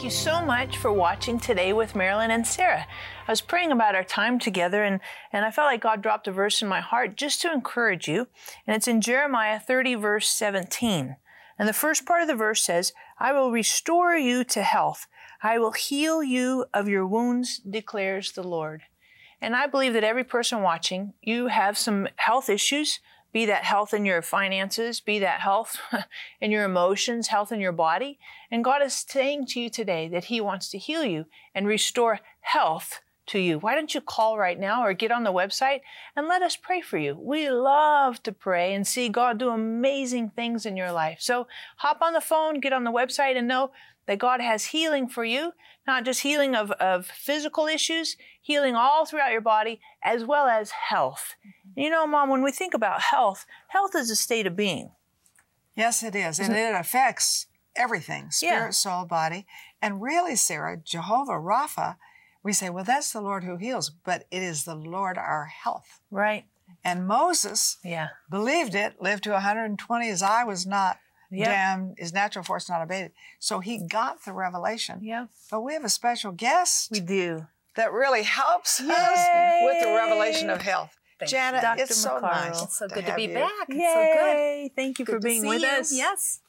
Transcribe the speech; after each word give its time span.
Thank 0.00 0.04
you 0.04 0.10
so 0.10 0.40
much 0.40 0.78
for 0.78 0.90
watching 0.90 1.38
today 1.38 1.74
with 1.74 1.94
Marilyn 1.94 2.30
and 2.30 2.46
Sarah. 2.46 2.86
I 3.28 3.32
was 3.32 3.42
praying 3.42 3.70
about 3.70 3.94
our 3.94 4.02
time 4.02 4.38
together 4.38 4.82
and, 4.82 5.00
and 5.30 5.44
I 5.44 5.50
felt 5.50 5.66
like 5.66 5.82
God 5.82 6.00
dropped 6.00 6.26
a 6.26 6.32
verse 6.32 6.62
in 6.62 6.68
my 6.68 6.80
heart 6.80 7.16
just 7.16 7.42
to 7.42 7.52
encourage 7.52 8.08
you. 8.08 8.26
And 8.66 8.74
it's 8.74 8.88
in 8.88 9.02
Jeremiah 9.02 9.60
30 9.60 9.96
verse 9.96 10.28
17. 10.28 11.16
And 11.58 11.68
the 11.68 11.74
first 11.74 12.06
part 12.06 12.22
of 12.22 12.28
the 12.28 12.34
verse 12.34 12.62
says, 12.62 12.94
I 13.18 13.32
will 13.32 13.52
restore 13.52 14.14
you 14.14 14.42
to 14.44 14.62
health. 14.62 15.06
I 15.42 15.58
will 15.58 15.72
heal 15.72 16.22
you 16.22 16.66
of 16.74 16.88
your 16.88 17.06
wounds, 17.06 17.58
declares 17.58 18.32
the 18.32 18.42
Lord. 18.42 18.82
And 19.40 19.56
I 19.56 19.66
believe 19.66 19.94
that 19.94 20.04
every 20.04 20.24
person 20.24 20.60
watching, 20.60 21.14
you 21.22 21.46
have 21.46 21.78
some 21.78 22.08
health 22.16 22.50
issues, 22.50 23.00
be 23.32 23.46
that 23.46 23.64
health 23.64 23.94
in 23.94 24.04
your 24.04 24.22
finances, 24.22 25.00
be 25.00 25.18
that 25.20 25.40
health 25.40 25.78
in 26.40 26.50
your 26.50 26.64
emotions, 26.64 27.28
health 27.28 27.52
in 27.52 27.60
your 27.60 27.72
body. 27.72 28.18
And 28.50 28.64
God 28.64 28.82
is 28.82 29.04
saying 29.08 29.46
to 29.46 29.60
you 29.60 29.70
today 29.70 30.08
that 30.08 30.24
He 30.24 30.40
wants 30.40 30.68
to 30.70 30.78
heal 30.78 31.04
you 31.04 31.26
and 31.54 31.66
restore 31.66 32.20
health 32.40 33.00
to 33.30 33.38
you. 33.38 33.58
Why 33.58 33.74
don't 33.74 33.94
you 33.94 34.00
call 34.00 34.38
right 34.38 34.58
now 34.58 34.84
or 34.84 34.92
get 34.92 35.10
on 35.10 35.24
the 35.24 35.32
website 35.32 35.80
and 36.14 36.28
let 36.28 36.42
us 36.42 36.56
pray 36.56 36.80
for 36.80 36.98
you? 36.98 37.16
We 37.18 37.50
love 37.50 38.22
to 38.24 38.32
pray 38.32 38.74
and 38.74 38.86
see 38.86 39.08
God 39.08 39.38
do 39.38 39.48
amazing 39.50 40.30
things 40.30 40.66
in 40.66 40.76
your 40.76 40.92
life. 40.92 41.18
So 41.20 41.46
hop 41.76 42.02
on 42.02 42.12
the 42.12 42.20
phone, 42.20 42.60
get 42.60 42.72
on 42.72 42.84
the 42.84 42.92
website 42.92 43.36
and 43.36 43.48
know 43.48 43.70
that 44.06 44.18
God 44.18 44.40
has 44.40 44.66
healing 44.66 45.08
for 45.08 45.24
you, 45.24 45.52
not 45.86 46.04
just 46.04 46.22
healing 46.22 46.54
of, 46.54 46.70
of 46.72 47.06
physical 47.06 47.66
issues, 47.66 48.16
healing 48.42 48.74
all 48.74 49.06
throughout 49.06 49.32
your 49.32 49.40
body, 49.40 49.80
as 50.02 50.24
well 50.24 50.46
as 50.48 50.70
health. 50.70 51.36
Mm-hmm. 51.46 51.80
You 51.80 51.90
know, 51.90 52.06
Mom, 52.06 52.28
when 52.28 52.42
we 52.42 52.50
think 52.50 52.74
about 52.74 53.00
health, 53.00 53.46
health 53.68 53.94
is 53.94 54.10
a 54.10 54.16
state 54.16 54.46
of 54.46 54.56
being. 54.56 54.90
Yes, 55.76 56.02
it 56.02 56.16
is. 56.16 56.38
And 56.38 56.54
it 56.54 56.74
affects 56.74 57.46
everything 57.76 58.30
spirit, 58.30 58.54
Yeah. 58.54 58.70
soul, 58.70 59.04
body. 59.04 59.46
And 59.80 60.02
really, 60.02 60.36
Sarah, 60.36 60.76
Jehovah 60.76 61.32
Rapha, 61.32 61.96
we 62.42 62.52
say, 62.52 62.70
well, 62.70 62.84
that's 62.84 63.12
the 63.12 63.20
Lord 63.20 63.44
who 63.44 63.56
heals, 63.56 63.90
but 63.90 64.26
it 64.30 64.42
is 64.42 64.64
the 64.64 64.74
Lord 64.74 65.18
our 65.18 65.46
health. 65.46 66.00
Right. 66.10 66.44
And 66.84 67.06
Moses 67.06 67.78
Yeah. 67.84 68.08
believed 68.30 68.74
it, 68.74 69.00
lived 69.00 69.24
to 69.24 69.32
120. 69.32 70.06
His 70.06 70.22
eye 70.22 70.44
was 70.44 70.66
not 70.66 70.98
Yeah. 71.30 71.50
damned, 71.50 71.94
his 71.98 72.12
natural 72.12 72.44
force 72.44 72.68
not 72.68 72.82
abated. 72.82 73.12
So 73.38 73.60
he 73.60 73.78
got 73.86 74.24
the 74.24 74.32
revelation. 74.32 75.00
Yeah. 75.02 75.26
But 75.50 75.60
we 75.60 75.74
have 75.74 75.84
a 75.84 75.88
special 75.90 76.32
guest 76.32 76.90
We 76.90 77.00
do. 77.00 77.46
that 77.76 77.92
really 77.92 78.22
helps 78.22 78.80
us 78.80 79.28
with 79.62 79.82
the 79.82 79.92
revelation 79.94 80.48
of 80.50 80.62
health. 80.62 80.96
Thank 81.18 81.30
you. 81.32 81.36
Janet, 81.36 81.62
Dr. 81.62 81.82
it's 81.82 81.96
so 81.96 82.18
nice. 82.18 82.62
It's 82.62 82.78
so 82.78 82.88
to 82.88 82.94
good 82.94 83.06
to 83.06 83.14
be 83.14 83.24
you. 83.24 83.34
back. 83.34 83.66
It's 83.68 83.92
so 83.92 84.24
good. 84.24 84.74
Thank 84.74 84.98
you 84.98 85.04
Good 85.04 85.12
for 85.16 85.20
being 85.20 85.44
with 85.46 85.60
you. 85.62 85.68
us. 85.68 85.92
Yes. 85.92 86.40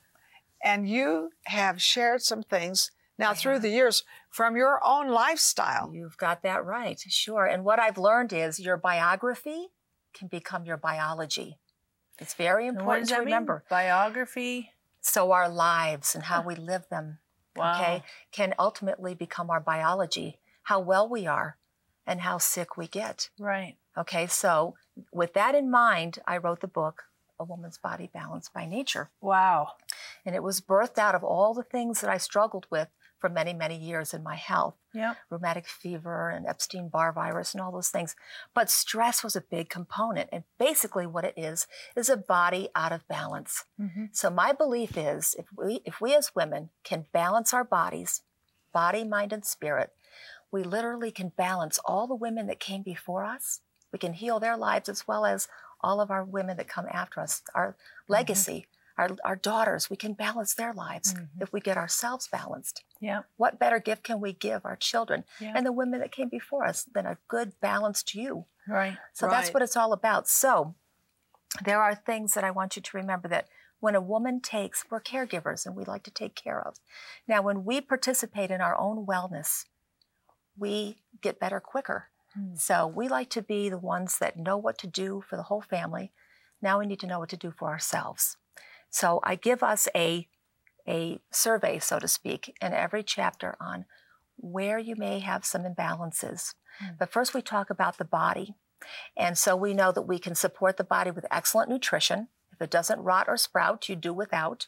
And 0.63 0.87
you 0.87 1.31
have 1.45 1.81
shared 1.81 2.21
some 2.21 2.41
things 2.43 2.91
now 3.17 3.33
through 3.33 3.59
the 3.59 3.69
years 3.69 4.03
from 4.31 4.55
your 4.55 4.79
own 4.83 5.09
lifestyle. 5.09 5.91
You've 5.93 6.17
got 6.17 6.41
that 6.41 6.65
right. 6.65 6.99
Sure. 7.07 7.45
And 7.45 7.63
what 7.63 7.79
I've 7.79 7.97
learned 7.97 8.33
is 8.33 8.59
your 8.59 8.77
biography 8.77 9.67
can 10.13 10.27
become 10.29 10.65
your 10.65 10.77
biology. 10.77 11.57
It's 12.17 12.33
very 12.33 12.65
important 12.65 13.09
to 13.09 13.15
that 13.15 13.19
mean? 13.19 13.25
remember. 13.25 13.63
Biography. 13.69 14.71
So 15.01 15.31
our 15.31 15.49
lives 15.49 16.15
and 16.15 16.23
how 16.25 16.43
we 16.43 16.55
live 16.55 16.87
them, 16.89 17.19
Wow. 17.55 17.75
okay, 17.75 18.03
can 18.31 18.53
ultimately 18.57 19.13
become 19.13 19.49
our 19.49 19.59
biology, 19.59 20.39
how 20.63 20.79
well 20.79 21.09
we 21.09 21.27
are 21.27 21.57
and 22.07 22.21
how 22.21 22.37
sick 22.37 22.77
we 22.77 22.87
get. 22.87 23.29
Right. 23.39 23.75
Okay, 23.97 24.27
so 24.27 24.75
with 25.11 25.33
that 25.33 25.55
in 25.55 25.69
mind, 25.69 26.19
I 26.25 26.37
wrote 26.37 26.61
the 26.61 26.67
book, 26.67 27.03
A 27.39 27.43
Woman's 27.43 27.77
Body 27.77 28.09
Balanced 28.13 28.53
by 28.53 28.65
Nature. 28.65 29.09
Wow. 29.19 29.73
And 30.25 30.35
it 30.35 30.43
was 30.43 30.61
birthed 30.61 30.97
out 30.97 31.15
of 31.15 31.23
all 31.23 31.53
the 31.53 31.63
things 31.63 31.99
that 32.01 32.09
I 32.09 32.17
struggled 32.17 32.67
with 32.69 32.87
for 33.21 33.29
many, 33.29 33.53
many 33.53 33.77
years 33.77 34.13
in 34.13 34.23
my 34.23 34.35
health 34.35 34.73
Yep. 34.93 35.15
rheumatic 35.29 35.67
fever 35.67 36.29
and 36.29 36.45
Epstein 36.45 36.89
Barr 36.89 37.13
virus 37.13 37.53
and 37.53 37.61
all 37.61 37.71
those 37.71 37.87
things. 37.89 38.15
But 38.53 38.69
stress 38.69 39.23
was 39.23 39.37
a 39.37 39.41
big 39.41 39.69
component. 39.69 40.29
And 40.33 40.43
basically, 40.57 41.05
what 41.07 41.23
it 41.23 41.35
is, 41.37 41.67
is 41.95 42.09
a 42.09 42.17
body 42.17 42.69
out 42.75 42.91
of 42.91 43.07
balance. 43.07 43.63
Mhm. 43.79 44.13
So, 44.13 44.29
my 44.29 44.51
belief 44.51 44.97
is 44.97 45.35
if 45.35 45.45
we, 45.55 45.81
if 45.85 46.01
we 46.01 46.13
as 46.15 46.35
women 46.35 46.71
can 46.83 47.05
balance 47.13 47.53
our 47.53 47.63
bodies, 47.63 48.23
body, 48.73 49.03
mind, 49.05 49.31
and 49.31 49.45
spirit, 49.45 49.95
we 50.51 50.63
literally 50.63 51.11
can 51.11 51.29
balance 51.29 51.79
all 51.85 52.07
the 52.07 52.15
women 52.15 52.47
that 52.47 52.59
came 52.59 52.81
before 52.83 53.23
us. 53.23 53.61
We 53.93 53.99
can 53.99 54.13
heal 54.13 54.39
their 54.39 54.57
lives 54.57 54.89
as 54.89 55.07
well 55.07 55.25
as 55.25 55.47
all 55.79 56.01
of 56.01 56.11
our 56.11 56.23
women 56.23 56.57
that 56.57 56.67
come 56.67 56.87
after 56.91 57.21
us, 57.21 57.41
our 57.55 57.77
legacy. 58.07 58.67
Our, 59.01 59.09
our 59.25 59.35
daughters, 59.35 59.89
we 59.89 59.97
can 59.97 60.13
balance 60.13 60.53
their 60.53 60.73
lives 60.73 61.15
if 61.39 61.51
we 61.51 61.59
get 61.59 61.75
ourselves 61.77 62.27
balanced 62.39 62.83
Yeah. 62.99 63.21
what 63.41 63.57
better 63.63 63.79
gift 63.79 64.03
can 64.03 64.21
we 64.21 64.31
give 64.33 64.61
our 64.63 64.75
children 64.75 65.23
Yeah. 65.39 65.53
and 65.55 65.65
the 65.65 65.71
women 65.81 65.99
that 66.01 66.11
came 66.17 66.29
before 66.29 66.63
us 66.71 66.83
than 66.95 67.05
a 67.07 67.17
good 67.27 67.49
balanced 67.59 68.13
you 68.13 68.45
Right. 68.67 68.97
so 69.17 69.27
that's 69.27 69.49
what 69.53 69.63
it's 69.63 69.75
all 69.81 69.91
about 69.91 70.27
so 70.27 70.75
there 71.65 71.81
are 71.81 71.95
things 71.95 72.33
that 72.35 72.43
i 72.43 72.51
want 72.51 72.75
you 72.75 72.81
to 72.83 72.97
remember 73.01 73.27
that 73.29 73.47
when 73.79 73.95
a 73.95 74.01
woman 74.13 74.39
takes 74.39 74.85
we're 74.89 75.01
caregivers 75.01 75.65
and 75.65 75.75
we 75.75 75.83
like 75.83 76.03
to 76.03 76.11
take 76.21 76.35
care 76.45 76.61
of 76.67 76.75
now 77.27 77.41
when 77.41 77.65
we 77.65 77.81
participate 77.81 78.51
in 78.51 78.61
our 78.61 78.77
own 78.77 78.97
wellness 79.11 79.65
we 80.57 80.97
get 81.21 81.39
better 81.39 81.59
quicker 81.59 82.07
Hmm. 82.35 82.55
so 82.55 82.87
we 82.87 83.09
like 83.09 83.29
to 83.31 83.41
be 83.41 83.67
the 83.69 83.77
ones 83.95 84.17
that 84.19 84.37
know 84.37 84.57
what 84.65 84.77
to 84.77 84.87
do 84.87 85.09
for 85.27 85.35
the 85.35 85.43
whole 85.49 85.61
family 85.75 86.11
now 86.61 86.79
we 86.79 86.85
need 86.85 86.99
to 87.01 87.07
know 87.07 87.19
what 87.19 87.29
to 87.29 87.35
do 87.45 87.51
for 87.51 87.67
ourselves 87.67 88.37
so 88.91 89.19
i 89.23 89.33
give 89.33 89.63
us 89.63 89.87
a 89.95 90.27
a 90.87 91.19
survey, 91.31 91.79
so 91.79 91.99
to 91.99 92.07
speak, 92.07 92.55
in 92.61 92.73
every 92.73 93.03
chapter 93.03 93.55
on 93.59 93.85
where 94.37 94.79
you 94.79 94.95
may 94.95 95.19
have 95.19 95.45
some 95.45 95.63
imbalances. 95.63 96.55
Mm. 96.83 96.97
But 96.97 97.11
first, 97.11 97.33
we 97.33 97.41
talk 97.41 97.69
about 97.69 97.97
the 97.97 98.05
body. 98.05 98.55
And 99.15 99.37
so 99.37 99.55
we 99.55 99.73
know 99.73 99.91
that 99.91 100.03
we 100.03 100.17
can 100.17 100.33
support 100.33 100.77
the 100.77 100.83
body 100.83 101.11
with 101.11 101.25
excellent 101.29 101.69
nutrition. 101.69 102.29
If 102.51 102.61
it 102.61 102.71
doesn't 102.71 102.99
rot 102.99 103.27
or 103.27 103.37
sprout, 103.37 103.87
you 103.87 103.95
do 103.95 104.13
without. 104.13 104.67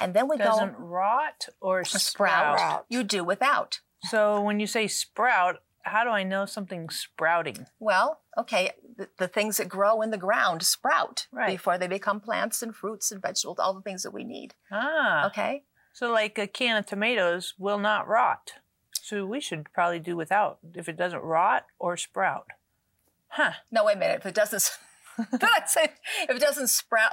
And 0.00 0.14
then 0.14 0.28
we 0.28 0.36
Doesn't 0.36 0.74
go 0.74 0.78
rot 0.78 1.48
or 1.60 1.84
sprout, 1.84 2.58
sprout. 2.58 2.86
you 2.88 3.02
do 3.02 3.24
without. 3.24 3.80
So 4.04 4.40
when 4.40 4.60
you 4.60 4.66
say 4.66 4.86
sprout, 4.86 5.62
how 5.82 6.04
do 6.04 6.10
I 6.10 6.22
know 6.22 6.46
something's 6.46 6.98
sprouting? 6.98 7.66
Well, 7.78 8.20
okay, 8.36 8.72
the, 8.96 9.08
the 9.18 9.28
things 9.28 9.56
that 9.56 9.68
grow 9.68 10.02
in 10.02 10.10
the 10.10 10.18
ground 10.18 10.62
sprout 10.62 11.26
Right. 11.32 11.48
before 11.48 11.78
they 11.78 11.86
become 11.88 12.20
plants 12.20 12.62
and 12.62 12.74
fruits 12.74 13.10
and 13.10 13.22
vegetables, 13.22 13.58
all 13.58 13.74
the 13.74 13.80
things 13.82 14.02
that 14.02 14.12
we 14.12 14.24
need. 14.24 14.54
Ah. 14.70 15.26
Okay? 15.26 15.64
So 15.92 16.10
like 16.10 16.38
a 16.38 16.46
can 16.46 16.76
of 16.76 16.86
tomatoes 16.86 17.54
will 17.58 17.78
not 17.78 18.06
rot. 18.08 18.52
So 18.92 19.26
we 19.26 19.40
should 19.40 19.72
probably 19.72 19.98
do 19.98 20.16
without 20.16 20.58
if 20.74 20.88
it 20.88 20.96
doesn't 20.96 21.22
rot 21.22 21.66
or 21.78 21.96
sprout. 21.96 22.46
Huh. 23.28 23.52
No, 23.70 23.84
wait 23.84 23.96
a 23.96 23.98
minute. 23.98 24.18
If 24.20 24.26
it 24.26 24.34
doesn't, 24.34 24.70
did 25.30 25.42
I 25.42 25.62
say 25.66 25.88
if 26.28 26.36
it 26.36 26.40
doesn't 26.40 26.68
sprout? 26.68 27.12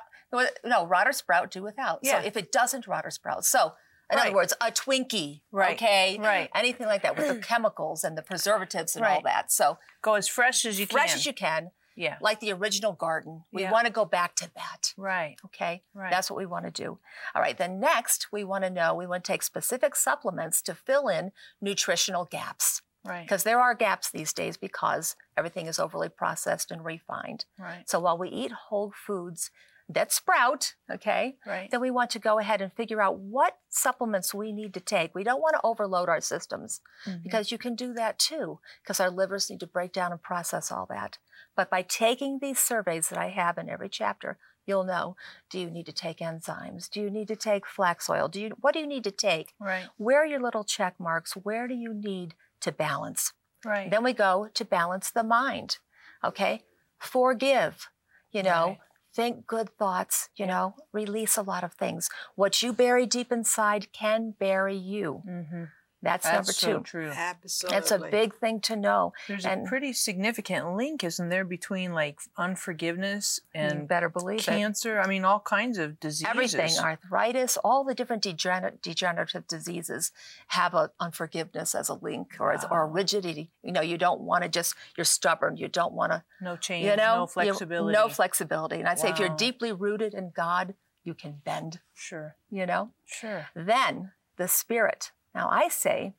No, 0.64 0.86
rot 0.86 1.08
or 1.08 1.14
sprout, 1.14 1.52
do 1.52 1.64
without. 1.64 2.00
Yeah. 2.04 2.22
So 2.22 2.28
if 2.28 2.36
it 2.38 2.52
doesn't 2.52 2.88
rot 2.88 3.06
or 3.06 3.12
sprout, 3.12 3.46
so 3.46 3.74
in 4.09 4.18
Right. 4.18 4.28
other 4.28 4.35
words, 4.35 4.53
a 4.62 4.72
Twinkie, 4.72 5.41
Right, 5.51 5.75
Okay, 5.75 6.18
right. 6.19 6.50
anything 6.56 6.88
like 6.88 7.01
that 7.03 7.18
with 7.18 7.28
the 7.28 7.40
chemicals 7.41 8.03
and 8.03 8.18
the 8.18 8.22
preservatives 8.22 8.95
and 8.95 9.06
all 9.06 9.22
that. 9.22 9.51
So 9.51 9.78
Go 10.01 10.13
as 10.16 10.28
fresh 10.28 10.66
as 10.66 10.79
you 10.79 10.85
fresh 10.85 11.06
can. 11.06 11.09
Fresh 11.09 11.16
as 11.18 11.25
you 11.25 11.34
can, 11.34 11.72
Yeah. 11.95 12.18
like 12.22 12.40
the 12.40 12.53
original 12.53 12.94
garden. 12.94 13.44
We 13.51 13.63
Yeah. 13.63 13.72
want 13.72 13.85
to 13.88 13.91
go 13.91 14.06
back 14.06 14.35
to 14.35 14.50
that. 14.56 14.94
Right. 14.95 15.35
Okay, 15.45 15.84
Right. 15.94 16.09
that's 16.12 16.29
what 16.31 16.38
we 16.38 16.45
want 16.45 16.66
to 16.66 16.72
do. 16.72 17.00
All 17.35 17.41
right, 17.41 17.57
then 17.57 17.79
next 17.79 18.31
we 18.31 18.44
want 18.45 18.63
to 18.63 18.69
know 18.69 18.94
we 18.95 19.07
want 19.07 19.25
to 19.25 19.31
take 19.31 19.44
specific 19.44 19.95
supplements 19.95 20.62
to 20.63 20.75
fill 20.75 21.09
in 21.09 21.31
nutritional 21.60 22.24
gaps 22.25 22.81
Right. 23.03 23.24
because 23.24 23.44
there 23.44 23.60
are 23.60 23.74
gaps 23.75 24.10
these 24.10 24.31
days 24.31 24.56
because 24.57 25.15
everything 25.36 25.68
is 25.68 25.80
overly 25.80 26.10
processed 26.10 26.71
and 26.71 26.86
refined. 26.86 27.45
Right. 27.57 27.89
So 27.89 28.00
while 28.00 28.18
we 28.18 28.30
eat 28.30 28.51
whole 28.51 28.92
foods 28.92 29.50
that 29.89 30.12
sprout, 30.12 30.75
okay, 30.92 31.38
Right. 31.45 31.72
then 31.72 31.80
we 31.80 31.92
want 31.92 32.10
to 32.12 32.19
go 32.19 32.39
ahead 32.39 32.62
and 32.62 32.74
figure 32.74 33.01
out 33.01 33.18
what 33.19 33.57
supplements 33.69 34.34
we 34.34 34.51
need 34.51 34.74
to 34.74 34.80
take. 34.81 35.16
We 35.16 35.24
don't 35.24 35.42
want 35.42 35.56
to 35.56 35.62
overload 35.63 36.10
our 36.10 36.19
systems 36.22 36.81
Mhm. 37.06 37.24
because 37.24 37.51
you 37.51 37.57
can 37.57 37.75
do 37.75 37.94
that 37.94 38.19
too, 38.19 38.60
because 38.84 39.00
our 39.00 39.10
livers 39.10 39.50
need 39.50 39.60
to 39.62 39.68
break 39.68 39.94
down 39.94 40.12
and 40.12 40.22
process 40.22 40.72
all 40.72 40.86
that. 40.88 41.19
But 41.56 41.69
by 41.69 41.81
taking 41.84 42.39
these 42.39 42.60
surveys 42.60 43.10
that 43.10 43.18
I 43.18 43.30
have 43.30 43.57
in 43.57 43.69
every 43.69 43.89
chapter, 43.89 44.38
you'll 44.66 44.84
know 44.84 45.16
do 45.50 45.57
you 45.60 45.69
need 45.72 45.86
to 45.86 45.94
take 45.94 46.18
enzymes? 46.18 46.89
Do 46.89 47.00
you 47.00 47.10
need 47.10 47.30
to 47.30 47.36
take 47.38 47.66
flax 47.66 48.10
oil? 48.10 48.28
Do 48.28 48.42
you 48.42 48.50
what 48.60 48.74
do 48.74 48.80
you 48.80 48.88
need 48.88 49.06
to 49.06 49.12
take? 49.12 49.56
Right. 49.57 49.88
Where 49.95 50.22
are 50.22 50.25
your 50.25 50.42
little 50.42 50.66
check 50.66 51.00
marks? 51.00 51.34
Where 51.38 51.68
do 51.68 51.74
you 51.74 51.94
need 51.94 52.36
to 52.60 52.72
balance? 52.74 53.31
Right. 53.63 53.89
Then 53.89 54.04
we 54.04 54.12
go 54.13 54.50
to 54.54 54.66
balance 54.66 55.10
the 55.12 55.24
mind. 55.24 55.78
Okay? 56.24 56.66
Forgive. 57.00 57.89
You 58.31 58.44
know, 58.44 58.68
Right. 58.68 58.80
Think 59.18 59.48
good 59.48 59.69
thoughts, 59.78 60.30
you 60.38 60.46
know, 60.46 60.75
release 60.94 61.38
a 61.38 61.42
lot 61.42 61.64
of 61.64 61.74
things. 61.74 62.10
What 62.36 62.62
you 62.62 62.72
bury 62.72 63.06
deep 63.08 63.31
inside 63.31 63.92
can 63.92 64.36
bury 64.40 64.78
you. 64.78 65.24
mm-hmm. 65.28 65.64
That's, 66.04 66.24
That's 66.26 66.36
number 66.36 66.52
so 66.52 66.78
two. 66.78 66.84
true. 66.84 67.10
Absolutely. 67.10 67.78
It's 67.80 67.92
a 67.92 67.98
big 67.98 68.36
thing 68.36 68.62
to 68.62 68.76
know. 68.76 69.14
There's 69.28 69.46
and 69.46 69.66
a 69.66 69.70
pretty 69.70 69.94
significant 69.94 70.76
link, 70.76 71.04
isn't 71.04 71.30
there, 71.30 71.44
between 71.44 71.92
like 71.94 72.20
unforgiveness 72.38 73.40
and 73.54 73.88
better 73.88 74.10
believe 74.10 74.40
it. 74.40 74.46
cancer? 74.46 75.00
I 75.00 75.08
mean, 75.08 75.24
all 75.26 75.40
kinds 75.40 75.78
of 75.78 76.00
diseases. 76.00 76.30
Everything, 76.30 76.72
arthritis, 76.80 77.58
all 77.64 77.84
the 77.84 77.96
different 77.96 78.24
degener- 78.24 78.80
degenerative 78.82 79.48
diseases 79.48 80.12
have 80.48 80.74
a 80.74 80.92
unforgiveness 81.00 81.74
as 81.74 81.90
a 81.90 81.94
link 81.96 82.36
or 82.40 82.54
as, 82.54 82.66
or 82.70 82.84
a 82.84 82.86
rigidity. 82.88 83.50
You 83.64 83.72
know, 83.72 83.82
you 83.82 83.98
don't 83.98 84.22
want 84.22 84.44
to 84.44 84.50
just 84.50 84.76
you're 84.98 85.06
stubborn. 85.06 85.58
You 85.58 85.68
don't 85.68 85.94
want 85.94 86.12
to, 86.12 86.24
No 86.42 86.58
change, 86.58 86.86
you 86.86 86.96
know, 86.96 87.16
no 87.16 87.22
you- 87.22 87.28
flexibility. 87.28 87.94
no 87.94 88.10
flexibility. 88.10 88.76
And 88.78 88.88
I'd 88.88 89.00
say 89.00 89.10
if 89.10 89.20
you're 89.20 89.30
deeply 89.36 89.72
rooted 89.72 90.14
in 90.14 90.32
God, 90.36 90.76
you 91.04 91.14
can 91.14 91.42
bend. 91.46 91.80
Sure, 91.96 92.36
You 92.50 92.66
know, 92.66 92.92
sure. 93.06 93.48
then 93.56 94.12
the 94.36 94.48
spirit. 94.48 95.12
Now 95.38 95.50
I 95.51 95.68
say, 95.69 96.13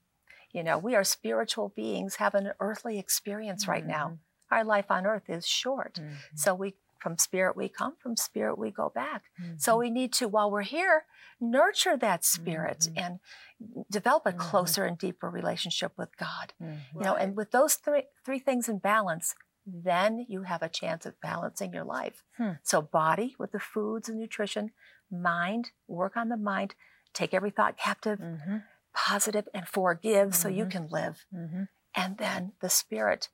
you 0.52 0.62
know, 0.62 0.78
we 0.78 0.94
are 0.94 1.04
spiritual 1.04 1.68
beings 1.74 2.16
having 2.16 2.46
an 2.46 2.52
earthly 2.60 2.98
experience 2.98 3.66
right 3.66 3.86
now. 3.86 4.06
Mm-hmm. 4.06 4.54
Our 4.54 4.64
life 4.64 4.90
on 4.90 5.06
earth 5.06 5.28
is 5.28 5.44
short. 5.46 6.00
So 6.34 6.54
we 6.54 6.68
from 7.02 7.16
spirit 7.18 7.56
we 7.56 7.68
come, 7.68 7.94
from 8.02 8.16
spirit 8.16 8.56
we 8.58 8.70
go 8.82 8.88
back. 9.02 9.22
So 9.56 9.72
Mm-hmm. 9.72 9.78
we 9.80 9.90
need 9.90 10.12
to, 10.14 10.26
while 10.28 10.50
we're 10.50 10.62
here, 10.78 11.04
nurture 11.40 11.96
that 11.96 12.24
spirit 12.24 12.80
Mhm. 12.90 13.02
and 13.04 13.12
develop 13.98 14.24
a 14.26 14.32
Mhm. 14.32 14.38
closer 14.38 14.84
and 14.84 14.96
deeper 14.98 15.28
relationship 15.40 15.92
with 16.00 16.16
God. 16.16 16.46
You 16.60 17.04
know, 17.06 17.14
and 17.22 17.36
with 17.36 17.50
those 17.50 17.74
three 17.84 18.04
three 18.24 18.38
things 18.48 18.68
in 18.68 18.78
balance, 18.78 19.34
then 19.66 20.10
you 20.28 20.42
have 20.42 20.62
a 20.62 20.68
chance 20.80 21.02
of 21.06 21.20
balancing 21.20 21.72
your 21.76 21.84
life. 21.98 22.22
Hmm. 22.36 22.52
So 22.62 22.76
body 22.82 23.28
with 23.40 23.50
the 23.52 23.60
foods 23.74 24.08
and 24.08 24.18
nutrition, 24.18 24.64
mind, 25.10 25.64
work 25.88 26.16
on 26.16 26.28
the 26.34 26.36
mind, 26.52 26.70
take 27.12 27.32
every 27.34 27.50
thought 27.50 27.76
captive, 27.76 28.18
Mhm. 28.18 28.64
Positive, 28.94 29.48
and 29.54 29.66
forgive 29.68 30.34
so 30.34 30.48
you 30.48 30.64
Mhm. 30.64 30.70
can 30.70 30.86
live. 30.88 31.24
Mhm. 31.32 31.68
And 31.94 32.18
then 32.18 32.52
the 32.60 32.68
spirit, 32.70 33.28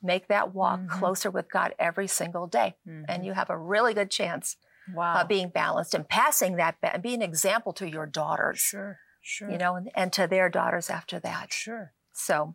make 0.00 0.28
that 0.28 0.54
walk 0.54 0.80
Mhm. 0.80 0.88
closer 0.90 1.30
with 1.30 1.50
God 1.50 1.74
every 1.78 2.06
single 2.06 2.46
day. 2.46 2.76
And 3.08 3.24
you 3.24 3.32
have 3.32 3.50
a 3.50 3.58
really 3.58 3.94
good 3.94 4.10
chance 4.10 4.56
wow, 4.92 5.20
of 5.20 5.28
being 5.28 5.48
balanced 5.50 5.94
and 5.94 6.08
passing 6.08 6.56
that 6.56 6.80
ba- 6.80 6.92
and 6.94 7.02
being 7.02 7.22
an 7.22 7.28
example 7.28 7.72
to 7.74 7.88
your 7.88 8.06
daughters, 8.06 8.58
sure, 8.60 9.00
sure, 9.20 9.50
you 9.50 9.58
know, 9.58 9.76
and, 9.76 9.90
and 9.94 10.12
to 10.12 10.26
their 10.26 10.48
daughters 10.48 10.88
after 10.90 11.18
that. 11.20 11.52
sure. 11.52 11.94
So, 12.12 12.54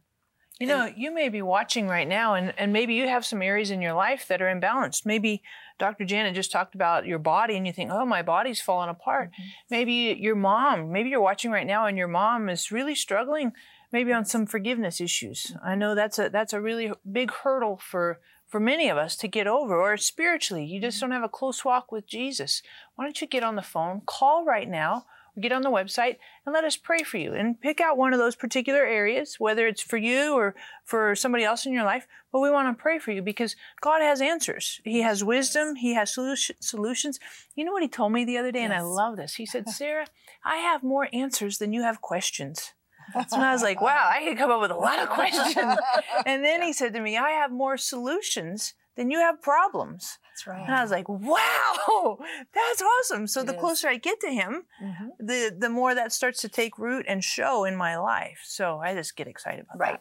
You 0.59 0.67
know, 0.67 0.89
you 0.95 1.11
may 1.11 1.29
be 1.29 1.41
watching 1.41 1.88
right 1.88 2.07
now, 2.07 2.35
and, 2.35 2.53
and 2.57 2.71
maybe 2.71 2.94
you 2.94 3.07
have 3.07 3.25
some 3.25 3.41
areas 3.41 3.71
in 3.71 3.81
your 3.81 3.94
life 3.94 4.27
that 4.27 4.41
are 4.41 4.53
imbalanced. 4.53 5.05
Maybe 5.05 5.41
Dr. 5.79 6.05
Janet 6.05 6.35
just 6.35 6.51
talked 6.51 6.75
about 6.75 7.07
your 7.07 7.19
body, 7.19 7.57
and 7.57 7.65
you 7.65 7.73
think, 7.73 7.89
oh, 7.91 8.05
my 8.05 8.21
body's 8.21 8.61
falling 8.61 8.89
apart. 8.89 9.31
Mm-hmm. 9.31 9.50
Maybe 9.71 9.94
your 10.19 10.35
mom, 10.35 10.91
maybe 10.91 11.09
you're 11.09 11.21
watching 11.21 11.51
right 11.51 11.65
now, 11.65 11.88
and 11.88 11.97
your 11.97 12.07
mom 12.07 12.50
is 12.50 12.71
really 12.71 12.94
struggling, 12.94 13.51
maybe 13.91 14.13
on 14.13 14.25
some 14.25 14.45
forgiveness 14.45 15.01
issues. 15.01 15.55
I 15.63 15.75
know 15.75 15.95
that's 15.95 16.19
a 16.19 16.29
that's 16.29 16.53
a 16.53 16.61
really 16.61 16.94
big 17.11 17.31
hurdle 17.31 17.77
for 17.77 18.19
for 18.47 18.59
many 18.59 18.88
of 18.88 18.97
us 18.97 19.15
to 19.17 19.27
get 19.27 19.47
over, 19.47 19.81
or 19.81 19.97
spiritually, 19.97 20.63
you 20.63 20.79
just 20.79 20.97
mm-hmm. 20.97 21.07
don't 21.09 21.19
have 21.19 21.23
a 21.23 21.29
close 21.29 21.65
walk 21.65 21.91
with 21.91 22.06
Jesus. 22.06 22.61
Why 22.95 23.06
don't 23.06 23.19
you 23.19 23.25
get 23.25 23.44
on 23.44 23.56
the 23.56 23.63
phone, 23.63 24.03
call 24.06 24.45
right 24.45 24.69
now, 24.69 25.06
get 25.39 25.51
on 25.51 25.62
the 25.62 25.69
website, 25.69 26.18
and 26.45 26.53
let 26.53 26.63
us 26.63 26.77
pray 26.77 27.00
for 27.00 27.18
you 27.18 27.33
and 27.33 27.59
pick 27.59 27.81
out 27.81 27.97
one 27.97 28.13
of 28.13 28.19
those 28.19 28.35
particular 28.35 28.85
areas, 28.85 29.35
whether 29.39 29.68
it's 29.68 29.81
for 29.81 29.97
you 29.97 30.33
or 30.33 30.56
for 30.83 31.15
somebody 31.15 31.44
else 31.44 31.65
in 31.65 31.74
your 31.74 31.83
life. 31.83 32.07
But 32.31 32.39
we 32.39 32.51
want 32.51 32.75
to 32.75 32.81
pray 32.81 33.00
for 33.00 33.12
you 33.12 33.21
because 33.21 33.56
God 33.81 34.01
has 34.01 34.21
answers. 34.21 34.80
He 34.83 35.01
has 35.01 35.24
wisdom. 35.24 35.75
He 35.75 35.94
has 35.95 36.13
solution, 36.13 36.56
solutions. 36.59 37.19
You 37.56 37.65
know 37.65 37.71
what 37.71 37.83
He 37.83 37.89
told 37.89 38.12
me 38.12 38.25
the 38.25 38.38
other 38.38 38.51
day, 38.51 38.63
and 38.63 38.74
I 38.74 38.81
love 38.81 39.18
this. 39.18 39.35
He 39.35 39.45
said, 39.45 39.69
Sarah, 39.69 40.07
I 40.44 40.57
have 40.57 40.83
more 40.83 41.09
answers 41.13 41.57
than 41.57 41.74
you 41.74 41.81
have 41.83 42.01
questions. 42.01 42.74
And 43.15 43.44
I 43.44 43.53
was 43.53 43.63
like, 43.63 43.81
wow, 43.81 44.09
I 44.12 44.24
could 44.24 44.38
come 44.38 44.51
up 44.51 44.62
with 44.62 44.71
a 44.71 44.75
lot 44.75 45.00
of 45.00 45.09
questions. 45.09 45.56
and 46.25 46.44
then 46.44 46.62
he 46.62 46.74
said 46.74 46.94
to 46.94 47.01
me, 47.01 47.18
I 47.18 47.31
have 47.31 47.51
more 47.51 47.77
solutions 47.77 48.74
than 48.95 49.10
you 49.12 49.19
have 49.19 49.42
problems. 49.42 50.18
that's 50.30 50.45
right. 50.48 50.66
And 50.66 50.74
I 50.75 50.81
was 50.81 50.92
like, 50.92 51.07
wow, 51.10 52.18
that's 52.54 52.81
awesome. 52.81 53.28
So 53.28 53.42
It 53.42 53.48
the 53.48 53.54
is. 53.56 53.60
closer 53.60 53.88
I 53.88 53.98
get 53.98 54.19
to 54.22 54.30
him, 54.30 54.66
Mhm. 54.81 55.10
the 55.19 55.56
the 55.57 55.69
more 55.69 55.94
that 55.95 56.12
starts 56.12 56.42
to 56.42 56.50
take 56.50 56.78
root 56.78 57.06
and 57.07 57.24
show 57.24 57.63
in 57.66 57.75
my 57.75 57.98
life. 57.98 58.42
So 58.44 58.80
I 58.80 58.94
just 58.95 59.16
get 59.16 59.28
excited 59.28 59.66
about 59.66 59.75
it. 59.75 59.80
Right. 59.92 60.00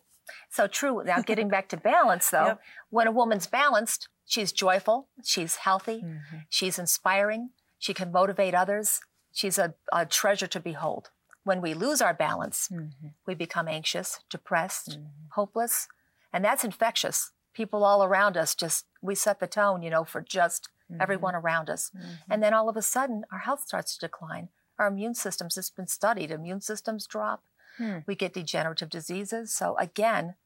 So 0.51 0.67
true. 0.67 1.03
Now, 1.05 1.21
getting 1.21 1.49
back 1.49 1.69
to 1.71 1.77
balance, 1.77 2.31
though, 2.31 2.47
Yep. 2.47 2.61
when 2.91 3.07
a 3.07 3.13
woman's 3.13 3.47
balanced, 3.47 4.09
she's 4.25 4.53
joyful, 4.53 5.09
she's 5.25 5.57
healthy, 5.57 6.01
that. 6.01 6.07
Mhm. 6.11 6.47
she's 6.49 6.79
inspiring, 6.79 7.51
she 7.79 7.93
can 7.93 8.13
motivate 8.13 8.55
others, 8.55 9.01
she's 9.33 9.59
a, 9.59 9.75
a 9.93 10.07
treasure 10.07 10.47
to 10.47 10.61
behold. 10.61 11.11
When 11.45 11.61
we 11.61 11.75
lose 11.75 12.01
our 12.01 12.15
balance, 12.15 12.69
Mhm. 12.69 13.15
we 13.27 13.35
become 13.35 13.67
anxious, 13.69 14.21
depressed, 14.31 14.91
Mhm. 14.91 15.11
hopeless, 15.33 15.89
and 16.33 16.45
that's 16.45 16.65
infectious. 16.65 17.33
People 17.53 17.85
all 17.85 18.03
around 18.03 18.37
us 18.37 18.55
just, 18.55 18.87
we 19.01 19.15
set 19.15 19.41
the 19.41 19.47
tone, 19.47 19.83
you 19.83 19.91
know, 19.91 20.05
for 20.05 20.21
just 20.21 20.69
everyone 21.01 21.35
around 21.35 21.71
us. 21.71 21.91
Mhm. 21.95 22.19
And 22.29 22.43
then 22.43 22.53
all 22.53 22.69
of 22.69 22.77
a 22.77 22.83
sudden, 22.83 23.25
our 23.33 23.39
health 23.41 23.61
starts 23.61 23.97
to 23.97 24.07
decline. 24.07 24.51
Our 24.79 24.89
immune 24.89 25.15
systems, 25.15 25.57
it's 25.57 25.71
been 25.71 25.87
studied, 25.87 26.31
immune 26.31 26.61
systems 26.61 27.07
drop. 27.07 27.45
Hmm. 27.79 28.01
We 28.07 28.15
get 28.15 28.35
degenerative 28.35 28.91
diseases. 28.91 29.55
So, 29.55 29.77
again, 29.79 30.37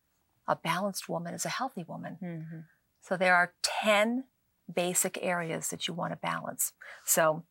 a 0.47 0.55
balanced 0.55 1.09
woman 1.09 1.35
is 1.35 1.45
a 1.45 1.49
healthy 1.49 1.83
woman. 1.83 2.19
Mhm. 2.23 2.65
So, 3.01 3.17
there 3.17 3.35
are 3.35 3.55
10 3.63 4.29
basic 4.73 5.19
areas 5.21 5.71
that 5.71 5.89
you 5.89 5.95
want 5.95 6.13
to 6.13 6.17
balance. 6.17 6.73
So, 7.05 7.45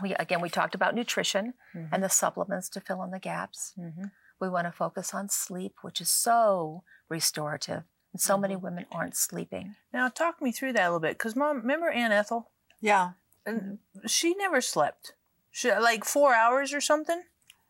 we, 0.00 0.14
again, 0.14 0.40
we 0.40 0.48
talked 0.48 0.74
about 0.74 0.94
nutrition 0.94 1.54
and 1.74 2.02
the 2.02 2.08
supplements 2.08 2.68
to 2.70 2.80
fill 2.80 3.02
in 3.02 3.10
the 3.10 3.18
gaps. 3.18 3.74
Mhm. 3.76 4.10
We 4.38 4.48
want 4.48 4.66
to 4.66 4.72
focus 4.72 5.12
on 5.12 5.28
sleep, 5.28 5.82
which 5.82 6.00
is 6.00 6.10
so 6.10 6.84
restorative. 7.08 7.84
And 8.16 8.20
so 8.22 8.32
Mm-hmm. 8.32 8.40
many 8.40 8.56
women 8.56 8.86
aren't 8.90 9.14
sleeping. 9.14 9.74
Now 9.92 10.08
talk 10.08 10.40
me 10.40 10.50
through 10.50 10.72
that 10.72 10.84
a 10.84 10.88
little 10.88 11.00
bit, 11.00 11.18
because 11.18 11.36
mom, 11.36 11.58
remember 11.58 11.90
Aunt 11.90 12.14
Ethel? 12.14 12.48
Yeah. 12.80 13.10
And 13.44 13.78
she 14.06 14.34
never 14.34 14.62
slept. 14.62 15.12
She, 15.50 15.70
like 15.70 16.06
four 16.06 16.32
hours 16.34 16.72
or 16.72 16.80
something. 16.80 17.24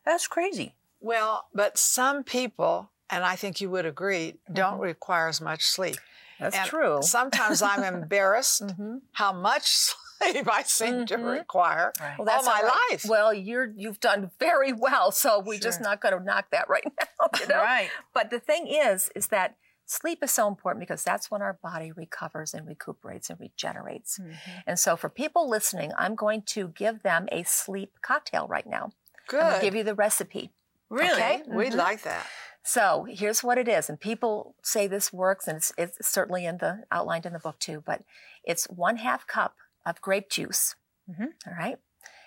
That's 0.04 0.28
crazy. 0.28 0.76
Well, 1.00 1.46
but 1.52 1.78
some 1.78 2.22
people, 2.22 2.90
and 3.10 3.24
I 3.24 3.34
think 3.34 3.60
you 3.60 3.70
would 3.70 3.86
agree, 3.86 4.36
don't 4.52 4.78
require 4.78 5.26
as 5.26 5.40
much 5.40 5.64
sleep. 5.64 5.96
That's 6.38 6.54
And 6.56 6.68
true. 6.70 6.98
Sometimes 7.02 7.60
I'm 7.60 7.82
embarrassed 7.82 8.62
Mhm. 8.68 9.00
how 9.14 9.32
much 9.32 9.64
sleep 9.66 10.48
I 10.48 10.62
seem 10.62 11.06
to 11.06 11.16
Mhm. 11.16 11.38
require 11.38 11.92
Right. 12.00 12.16
Well, 12.18 12.20
all 12.20 12.24
that's 12.36 12.46
my 12.46 12.58
all 12.60 12.62
right. 12.68 12.88
life. 12.92 13.04
Well, 13.08 13.34
you're 13.34 13.72
you've 13.76 13.98
done 13.98 14.30
very 14.38 14.72
well, 14.72 15.10
so 15.10 15.40
we're 15.40 15.58
just 15.58 15.80
not 15.80 16.00
going 16.00 16.16
to 16.16 16.22
knock 16.22 16.50
that 16.52 16.68
right 16.68 16.84
now. 17.00 17.40
You 17.40 17.48
know? 17.48 17.56
Right. 17.62 17.90
But 18.14 18.30
the 18.30 18.38
thing 18.38 18.68
is, 18.68 19.10
is 19.16 19.26
that 19.28 19.56
sleep 19.86 20.22
is 20.22 20.30
so 20.32 20.48
important 20.48 20.80
because 20.80 21.02
that's 21.04 21.30
when 21.30 21.42
our 21.42 21.54
body 21.54 21.92
recovers 21.92 22.52
and 22.52 22.66
recuperates 22.66 23.30
and 23.30 23.38
regenerates. 23.40 24.18
Mhm. 24.18 24.36
And 24.66 24.78
so, 24.78 24.96
for 24.96 25.08
people 25.08 25.48
listening, 25.48 25.92
I'm 25.96 26.14
going 26.14 26.42
to 26.42 26.68
give 26.68 27.02
them 27.02 27.28
a 27.32 27.44
sleep 27.44 28.00
cocktail 28.02 28.46
right 28.48 28.66
now. 28.66 28.90
Good. 29.28 29.40
I'm 29.40 29.48
going 29.50 29.60
to 29.60 29.66
give 29.66 29.74
you 29.74 29.84
the 29.84 29.94
recipe. 29.94 30.52
Really? 30.88 31.20
Okay. 31.22 31.42
we 31.48 31.66
Mhm. 31.70 31.74
like 31.76 32.02
that. 32.02 32.26
So 32.62 33.04
here's 33.08 33.44
what 33.44 33.58
it 33.58 33.68
is, 33.68 33.88
and 33.88 34.00
people 34.00 34.56
say 34.62 34.86
this 34.88 35.12
works, 35.12 35.46
and 35.46 35.56
it's, 35.56 35.72
it's 35.78 36.08
certainly 36.08 36.44
in 36.44 36.58
the 36.58 36.84
outlined 36.90 37.24
in 37.26 37.32
the 37.32 37.38
book 37.38 37.58
too. 37.60 37.80
But 37.80 38.02
it's 38.42 38.64
one 38.66 38.96
half 38.96 39.26
cup 39.26 39.56
of 39.84 40.00
grape 40.00 40.28
juice, 40.30 40.74
Mhm. 41.08 41.32
all 41.46 41.54
right, 41.54 41.78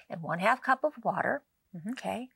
and 0.09 0.21
one 0.21 0.39
half 0.39 0.61
cup 0.61 0.83
of 0.85 0.93
water, 1.03 1.43
Mhm. 1.75 1.91
okay, 1.91 2.29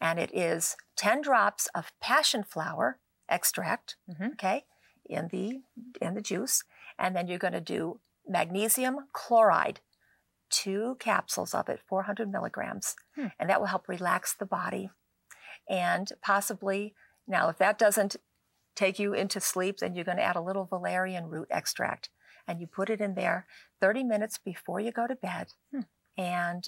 and 0.00 0.20
it 0.20 0.32
is 0.32 0.76
ten 0.94 1.20
drops 1.22 1.66
of 1.74 1.92
passion 2.00 2.44
flower 2.44 3.00
extract, 3.30 3.96
Mhm. 4.08 4.32
okay, 4.32 4.66
in 5.06 5.28
the 5.28 5.62
in 6.00 6.14
the 6.14 6.20
juice, 6.22 6.64
and 6.98 7.16
then 7.16 7.26
you're 7.26 7.38
going 7.38 7.52
to 7.52 7.60
do 7.60 8.00
magnesium 8.26 9.08
chloride, 9.12 9.80
two 10.50 10.96
capsules 11.00 11.54
of 11.54 11.68
it, 11.68 11.80
400 11.88 12.30
milligrams, 12.30 12.96
Hmm. 13.14 13.28
and 13.38 13.48
that 13.48 13.60
will 13.60 13.68
help 13.68 13.88
relax 13.88 14.34
the 14.34 14.46
body, 14.46 14.90
and 15.68 16.12
possibly 16.22 16.94
now, 17.26 17.48
if 17.48 17.58
that 17.58 17.78
doesn't 17.78 18.16
take 18.74 18.98
you 18.98 19.14
into 19.14 19.40
sleep, 19.40 19.78
then 19.78 19.94
you're 19.94 20.04
going 20.04 20.16
to 20.16 20.22
add 20.22 20.36
a 20.36 20.40
little 20.40 20.64
valerian 20.64 21.28
root 21.28 21.48
extract 21.50 22.08
and 22.46 22.60
you 22.60 22.66
put 22.66 22.90
it 22.90 23.00
in 23.00 23.14
there 23.14 23.46
30 23.80 24.02
minutes 24.02 24.38
before 24.38 24.80
you 24.80 24.90
go 24.90 25.06
to 25.06 25.14
bed. 25.14 25.52
Hmm. 25.70 25.82
And 26.16 26.64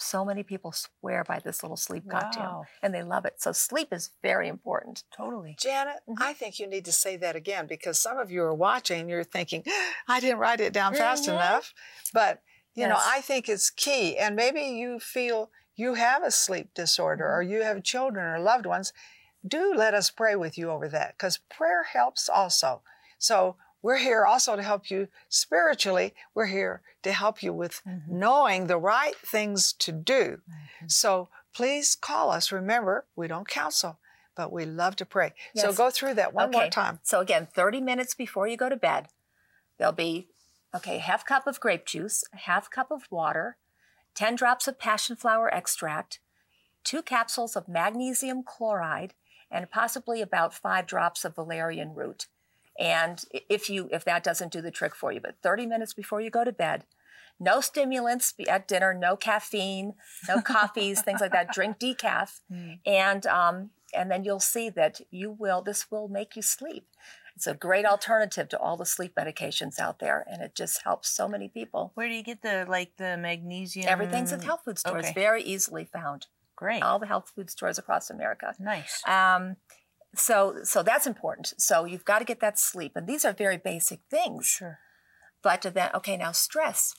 so 0.00 0.24
many 0.24 0.42
people 0.42 0.72
swear 0.72 1.24
by 1.24 1.38
this 1.38 1.62
little 1.62 1.76
sleep 1.76 2.04
cocktail 2.08 2.66
and 2.82 2.94
they 2.94 3.02
love 3.02 3.24
it. 3.24 3.40
So, 3.40 3.52
sleep 3.52 3.92
is 3.92 4.10
very 4.22 4.48
important. 4.48 5.04
Totally. 5.16 5.56
Janet, 5.58 6.02
Mhm. 6.08 6.20
I 6.20 6.32
think 6.32 6.58
you 6.58 6.66
need 6.66 6.84
to 6.84 6.92
say 6.92 7.16
that 7.16 7.36
again 7.36 7.66
because 7.66 7.98
some 7.98 8.18
of 8.18 8.30
you 8.30 8.42
are 8.42 8.54
watching, 8.54 9.08
you're 9.08 9.24
thinking, 9.24 9.64
I 10.08 10.20
didn't 10.20 10.38
write 10.38 10.60
it 10.60 10.72
down 10.72 10.94
fast 10.94 11.24
Mhm. 11.26 11.34
enough. 11.34 11.74
But, 12.12 12.42
you 12.74 12.86
know, 12.86 12.98
I 12.98 13.20
think 13.20 13.48
it's 13.48 13.70
key. 13.70 14.16
And 14.18 14.36
maybe 14.36 14.62
you 14.62 15.00
feel 15.00 15.50
you 15.74 15.94
have 15.94 16.22
a 16.22 16.30
sleep 16.30 16.72
disorder 16.74 17.30
or 17.30 17.42
you 17.42 17.62
have 17.62 17.82
children 17.82 18.26
or 18.26 18.38
loved 18.38 18.66
ones. 18.66 18.92
Do 19.46 19.74
let 19.74 19.94
us 19.94 20.10
pray 20.10 20.34
with 20.36 20.56
you 20.58 20.70
over 20.70 20.88
that 20.88 21.12
because 21.16 21.38
prayer 21.38 21.84
helps 21.84 22.28
also. 22.28 22.82
So, 23.18 23.56
we're 23.82 23.98
here 23.98 24.24
also 24.24 24.56
to 24.56 24.62
help 24.62 24.90
you 24.90 25.08
spiritually. 25.28 26.14
We're 26.34 26.46
here 26.46 26.82
to 27.02 27.12
help 27.12 27.42
you 27.42 27.52
with 27.52 27.82
Mhm. 27.86 28.08
knowing 28.08 28.66
the 28.66 28.78
right 28.78 29.16
things 29.18 29.72
to 29.74 29.92
do. 29.92 30.42
Mhm. 30.48 30.90
So 30.90 31.30
please 31.52 31.94
call 31.94 32.30
us. 32.30 32.52
Remember, 32.52 33.06
we 33.14 33.28
don't 33.28 33.48
counsel, 33.48 34.00
but 34.34 34.52
we 34.52 34.64
love 34.64 34.96
to 34.96 35.06
pray. 35.06 35.34
So 35.54 35.72
go 35.72 35.90
through 35.90 36.14
that 36.14 36.34
one 36.34 36.50
more 36.50 36.62
Okay. 36.62 36.70
time. 36.70 37.00
So 37.02 37.20
again, 37.20 37.46
30 37.46 37.80
minutes 37.80 38.14
before 38.14 38.46
you 38.46 38.56
go 38.56 38.68
to 38.68 38.76
bed, 38.76 39.08
there'll 39.78 39.92
be 39.92 40.30
okay, 40.74 40.98
half 40.98 41.24
cup 41.24 41.46
of 41.46 41.58
grape 41.60 41.86
juice, 41.86 42.22
a 42.32 42.36
half 42.36 42.70
cup 42.70 42.90
of 42.90 43.10
water, 43.10 43.56
10 44.14 44.34
drops 44.34 44.68
of 44.68 44.78
passion 44.78 45.16
flower 45.16 45.52
extract, 45.52 46.20
two 46.84 47.02
capsules 47.02 47.56
of 47.56 47.68
magnesium 47.68 48.42
chloride, 48.42 49.14
and 49.50 49.70
possibly 49.70 50.20
about 50.20 50.52
five 50.52 50.86
drops 50.86 51.24
of 51.24 51.34
valerian 51.34 51.94
root. 51.94 52.26
And 52.78 53.24
if 53.32 53.68
you 53.70 53.88
if 53.92 54.04
that 54.04 54.22
doesn't 54.24 54.52
do 54.52 54.60
the 54.60 54.70
trick 54.70 54.94
for 54.94 55.12
you, 55.12 55.20
but 55.20 55.36
30 55.42 55.66
minutes 55.66 55.94
before 55.94 56.20
you 56.20 56.30
go 56.30 56.44
to 56.44 56.52
bed, 56.52 56.84
no 57.38 57.60
stimulants 57.60 58.34
at 58.48 58.66
dinner, 58.68 58.94
no 58.94 59.16
caffeine, 59.16 59.94
no 60.28 60.40
coffees, 60.54 61.02
things 61.02 61.20
like 61.20 61.32
that. 61.32 61.52
Drink 61.52 61.78
decaf, 61.78 62.40
and 62.84 63.26
um, 63.26 63.70
and 63.94 64.10
then 64.10 64.24
you'll 64.24 64.40
see 64.40 64.68
that 64.70 65.00
you 65.10 65.30
will. 65.30 65.62
This 65.62 65.90
will 65.90 66.08
make 66.08 66.36
you 66.36 66.42
sleep. 66.42 66.86
It's 67.34 67.46
a 67.46 67.52
great 67.52 67.84
alternative 67.84 68.48
to 68.48 68.58
all 68.58 68.78
the 68.78 68.86
sleep 68.86 69.14
medications 69.14 69.78
out 69.78 69.98
there, 69.98 70.24
and 70.30 70.40
it 70.40 70.54
just 70.54 70.82
helps 70.84 71.10
so 71.10 71.28
many 71.28 71.48
people. 71.48 71.92
Where 71.94 72.08
do 72.08 72.14
you 72.14 72.22
get 72.22 72.40
the 72.42 72.64
like 72.68 72.92
the 72.96 73.16
magnesium? 73.18 73.86
Everything's 73.88 74.32
in 74.32 74.40
health 74.40 74.62
food 74.64 74.78
stores, 74.78 75.04
Okay. 75.04 75.12
very 75.14 75.42
easily 75.42 75.84
found. 75.84 76.26
Great. 76.56 76.82
All 76.82 76.98
the 76.98 77.06
health 77.06 77.30
food 77.34 77.50
stores 77.50 77.78
across 77.78 78.08
America. 78.08 78.54
nice. 78.58 79.02
Um, 79.06 79.56
so 80.16 80.62
so 80.64 80.82
that's 80.82 81.06
important. 81.06 81.54
So 81.58 81.84
you've 81.84 82.04
got 82.04 82.18
to 82.20 82.24
get 82.24 82.40
that 82.40 82.58
sleep, 82.58 82.92
and 82.96 83.06
these 83.06 83.24
are 83.24 83.32
very 83.32 83.56
basic 83.58 84.00
things. 84.10 84.46
Sure. 84.46 84.78
But 85.42 85.62
then, 85.62 85.90
okay, 85.94 86.16
now 86.16 86.32
stress, 86.32 86.94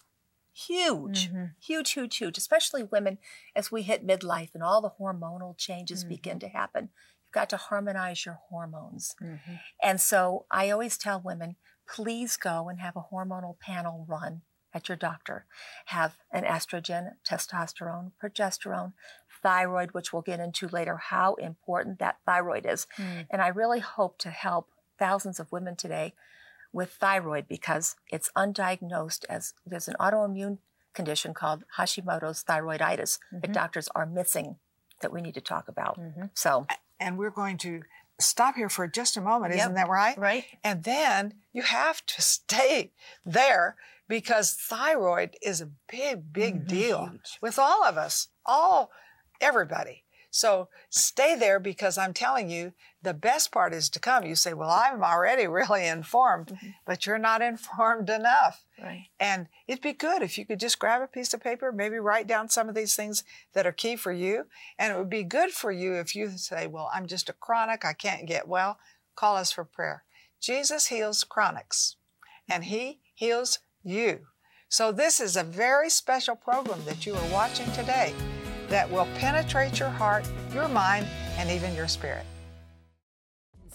huge, 0.53 1.29
Mhm. 1.31 1.55
huge, 1.59 1.91
huge, 1.91 2.17
huge, 2.17 2.37
especially 2.37 2.83
women 2.83 3.17
as 3.55 3.71
we 3.71 3.83
hit 3.83 4.05
midlife 4.07 4.53
and 4.53 4.63
all 4.63 4.81
the 4.81 4.91
hormonal 4.99 5.57
changes 5.57 5.99
Mm-hmm. 6.01 6.09
begin 6.09 6.39
to 6.39 6.47
happen. 6.49 6.89
You've 7.23 7.31
got 7.33 7.49
to 7.49 7.57
harmonize 7.57 8.25
your 8.25 8.35
hormones. 8.49 9.15
Mhm. 9.19 9.59
And 9.81 9.99
so 10.01 10.45
I 10.49 10.69
always 10.69 10.97
tell 10.97 11.19
women, 11.19 11.57
please 11.85 12.37
go 12.37 12.69
and 12.69 12.79
have 12.79 12.95
a 12.95 13.03
hormonal 13.11 13.59
panel 13.59 14.05
run 14.07 14.43
at 14.73 14.87
your 14.89 14.95
doctor. 14.97 15.45
Have 15.87 16.17
an 16.31 16.43
estrogen, 16.43 17.17
testosterone, 17.23 18.11
progesterone, 18.21 18.93
thyroid, 19.41 19.91
which 19.91 20.11
we'll 20.13 20.21
get 20.21 20.39
into 20.39 20.67
later, 20.67 20.97
how 20.97 21.35
important 21.35 21.99
that 21.99 22.17
thyroid 22.25 22.65
is. 22.65 22.87
Mm. 22.97 23.27
And 23.29 23.41
I 23.41 23.47
really 23.47 23.79
hope 23.79 24.17
to 24.19 24.29
help 24.29 24.69
thousands 24.97 25.39
of 25.39 25.51
women 25.51 25.75
today 25.75 26.13
with 26.73 26.91
thyroid 26.91 27.47
because 27.47 27.95
it's 28.11 28.29
undiagnosed 28.35 29.25
as 29.29 29.53
there's 29.65 29.87
an 29.87 29.95
autoimmune 29.99 30.57
condition 30.93 31.33
called 31.33 31.63
Hashimoto's 31.77 32.43
thyroiditis 32.43 33.19
that 33.31 33.53
doctors 33.53 33.87
are 33.95 34.05
missing 34.05 34.57
that 35.01 35.11
we 35.13 35.21
need 35.21 35.35
to 35.35 35.41
talk 35.41 35.67
about. 35.67 35.99
Mhm. 35.99 36.29
So, 36.33 36.65
And 36.99 37.19
we're 37.19 37.29
going 37.29 37.57
to 37.59 37.83
stop 38.19 38.55
here 38.55 38.69
for 38.69 38.87
just 38.87 39.15
a 39.17 39.21
moment. 39.21 39.53
Yep. 39.53 39.61
Isn't 39.61 39.75
that 39.75 39.87
right? 39.87 40.17
Right. 40.17 40.45
And 40.63 40.83
then 40.83 41.35
you 41.53 41.61
have 41.61 42.03
to 42.07 42.21
stay 42.23 42.91
there 43.23 43.75
because 44.07 44.55
thyroid 44.55 45.37
is 45.43 45.61
a 45.61 45.67
big, 45.87 46.33
big 46.33 46.63
Mhm. 46.63 46.67
deal 46.67 47.05
Huge. 47.09 47.37
with 47.39 47.59
all 47.59 47.83
of 47.83 47.97
us, 47.97 48.29
all, 48.47 48.89
everybody. 49.41 50.03
So 50.29 50.67
stay 50.89 51.35
there 51.35 51.59
because 51.59 51.97
I'm 51.97 52.13
telling 52.13 52.49
you, 52.49 52.73
the 53.01 53.13
best 53.13 53.51
part 53.51 53.73
is 53.73 53.89
to 53.89 53.99
come. 53.99 54.25
You 54.25 54.35
say, 54.35 54.53
Well, 54.53 54.69
I'm 54.69 55.03
already 55.03 55.47
really 55.59 55.87
informed, 55.87 56.49
Mhm. 56.49 56.73
but 56.85 57.05
you're 57.05 57.17
not 57.17 57.41
informed 57.41 58.09
enough. 58.09 58.63
Right. 58.81 59.07
And 59.19 59.47
it'd 59.67 59.81
be 59.81 59.93
good 59.93 60.21
if 60.21 60.37
you 60.37 60.45
could 60.45 60.59
just 60.59 60.79
grab 60.79 61.01
a 61.01 61.07
piece 61.07 61.33
of 61.33 61.41
paper, 61.41 61.71
maybe 61.71 61.97
write 61.97 62.27
down 62.27 62.49
some 62.49 62.69
of 62.69 62.75
these 62.75 62.95
things 62.95 63.23
that 63.53 63.65
are 63.65 63.71
key 63.71 63.95
for 63.95 64.11
you. 64.11 64.45
And 64.77 64.93
it 64.93 64.97
would 64.99 65.09
be 65.09 65.23
good 65.23 65.51
for 65.51 65.71
you 65.71 65.95
if 65.95 66.13
you 66.15 66.37
say, 66.37 66.67
Well, 66.67 66.91
I'm 66.93 67.07
just 67.07 67.29
a 67.29 67.33
chronic, 67.33 67.83
I 67.85 67.93
can't 67.93 68.27
get 68.27 68.47
well. 68.47 68.77
Call 69.15 69.37
us 69.37 69.51
for 69.51 69.63
prayer. 69.63 70.03
Jesus 70.39 70.87
heals 70.87 71.23
chronics, 71.23 71.95
and 72.47 72.65
He 72.65 72.99
heals 73.15 73.59
you. 73.81 74.27
So, 74.69 74.91
this 74.91 75.19
is 75.19 75.35
a 75.35 75.43
very 75.43 75.89
special 75.89 76.35
program 76.35 76.83
that 76.85 77.05
you 77.07 77.15
are 77.15 77.31
watching 77.31 77.71
today 77.71 78.13
that 78.69 78.89
will 78.91 79.07
penetrate 79.17 79.79
your 79.79 79.89
heart, 79.89 80.27
your 80.53 80.67
mind, 80.67 81.07
and 81.37 81.49
even 81.49 81.73
your 81.75 81.87
spirit. 81.87 82.25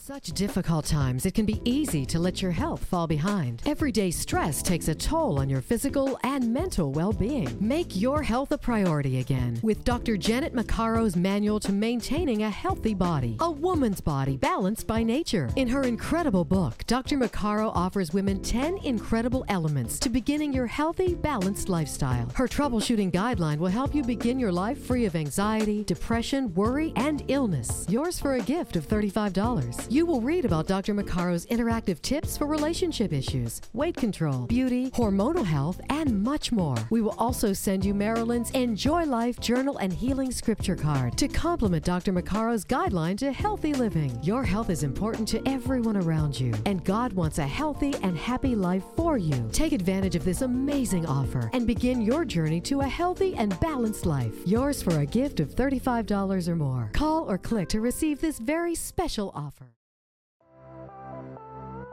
Such 0.05 0.33
difficult 0.33 0.85
times, 0.85 1.27
it 1.27 1.33
can 1.33 1.47
be 1.47 1.61
easy 1.65 2.05
to 2.07 2.19
let 2.19 2.43
your 2.43 2.51
health 2.51 2.85
fall 2.85 3.07
behind. 3.07 3.63
Everyday 3.67 4.11
stress 4.11 4.61
takes 4.61 4.89
a 4.89 4.97
toll 4.97 5.39
on 5.39 5.49
your 5.49 5.61
physical 5.61 6.19
and 6.25 6.53
mental 6.53 6.91
well 6.91 7.13
being. 7.13 7.57
Make 7.61 7.95
your 7.95 8.21
health 8.21 8.51
a 8.51 8.59
priority 8.59 9.21
again 9.21 9.61
with 9.63 9.85
Dr. 9.85 10.17
Janet 10.17 10.57
Maccaro's 10.57 11.15
Manual 11.15 11.61
to 11.61 11.73
Maintaining 11.73 12.43
a 12.43 12.51
Healthy 12.51 12.95
Body, 12.95 13.37
a 13.39 13.49
woman's 13.49 14.01
body 14.01 14.37
balanced 14.37 14.89
by 14.89 15.05
nature. 15.05 15.49
In 15.55 15.69
her 15.69 15.85
incredible 15.85 16.45
book, 16.45 16.83
Dr. 16.89 17.17
Maccaro 17.17 17.71
offers 17.73 18.13
women 18.13 18.43
10 18.43 18.79
incredible 18.79 19.45
elements 19.47 20.01
to 20.01 20.09
beginning 20.09 20.53
your 20.53 20.67
healthy, 20.67 21.15
balanced 21.15 21.69
lifestyle. 21.69 22.29
Her 22.35 22.49
troubleshooting 22.49 23.13
guideline 23.13 23.59
will 23.59 23.69
help 23.69 23.95
you 23.95 24.03
begin 24.03 24.41
your 24.41 24.51
life 24.51 24.85
free 24.85 25.05
of 25.05 25.15
anxiety, 25.15 25.85
depression, 25.85 26.53
worry, 26.55 26.93
and 26.97 27.23
illness. 27.29 27.87
Yours 27.89 28.19
for 28.19 28.35
a 28.35 28.41
gift 28.41 28.75
of 28.75 28.89
$35. 28.89 29.91
You 29.93 30.07
will 30.07 30.23
read 30.23 30.47
about 30.47 30.67
Dr. 30.67 30.95
Maccaro's 30.95 31.45
interactive 31.45 32.01
tips 32.01 32.39
for 32.39 32.47
relationship 32.47 33.13
issues, 33.13 33.61
weight 33.75 33.95
control, 33.95 34.47
beauty, 34.47 34.91
hormonal 34.93 35.45
health, 35.45 35.83
and 35.91 36.23
much 36.23 36.51
more. 36.51 36.77
We 36.89 37.03
will 37.03 37.15
also 37.19 37.53
send 37.53 37.85
you 37.85 37.93
Marilyn's 37.93 38.51
Enjoy 38.53 39.05
Life 39.05 39.39
Journal 39.39 39.77
and 39.77 39.93
Healing 39.93 40.33
Scripture 40.33 40.77
card 40.77 41.19
to 41.19 41.29
complement 41.29 41.85
Dr. 41.85 42.11
Maccaro's 42.11 42.65
guideline 42.65 43.19
to 43.19 43.33
healthy 43.33 43.75
living. 43.75 44.19
Your 44.23 44.45
health 44.45 44.71
is 44.71 44.83
important 44.83 45.29
to 45.29 45.47
everyone 45.47 45.99
around 45.99 46.41
you, 46.41 46.55
and 46.65 46.83
God 46.87 47.13
wants 47.13 47.37
a 47.37 47.47
healthy 47.47 47.95
and 48.03 48.17
happy 48.17 48.55
life 48.55 48.85
for 48.97 49.19
you. 49.19 49.47
Take 49.53 49.75
advantage 49.75 50.17
of 50.17 50.25
this 50.25 50.41
amazing 50.41 51.05
offer 51.05 51.51
and 51.53 51.67
begin 51.67 52.01
your 52.01 52.25
journey 52.25 52.63
to 52.63 52.81
a 52.81 52.89
healthy 52.89 53.35
and 53.35 53.61
balanced 53.61 54.07
life. 54.07 54.37
Yours 54.47 54.83
for 54.83 55.01
a 55.01 55.07
gift 55.07 55.39
of 55.39 55.55
$35 55.55 56.49
or 56.49 56.57
more. 56.57 56.91
Call 56.95 57.31
or 57.31 57.37
click 57.37 57.69
to 57.69 57.83
receive 57.83 58.23
this 58.23 58.39
very 58.39 58.75
special 58.75 59.31
offer. 59.35 59.67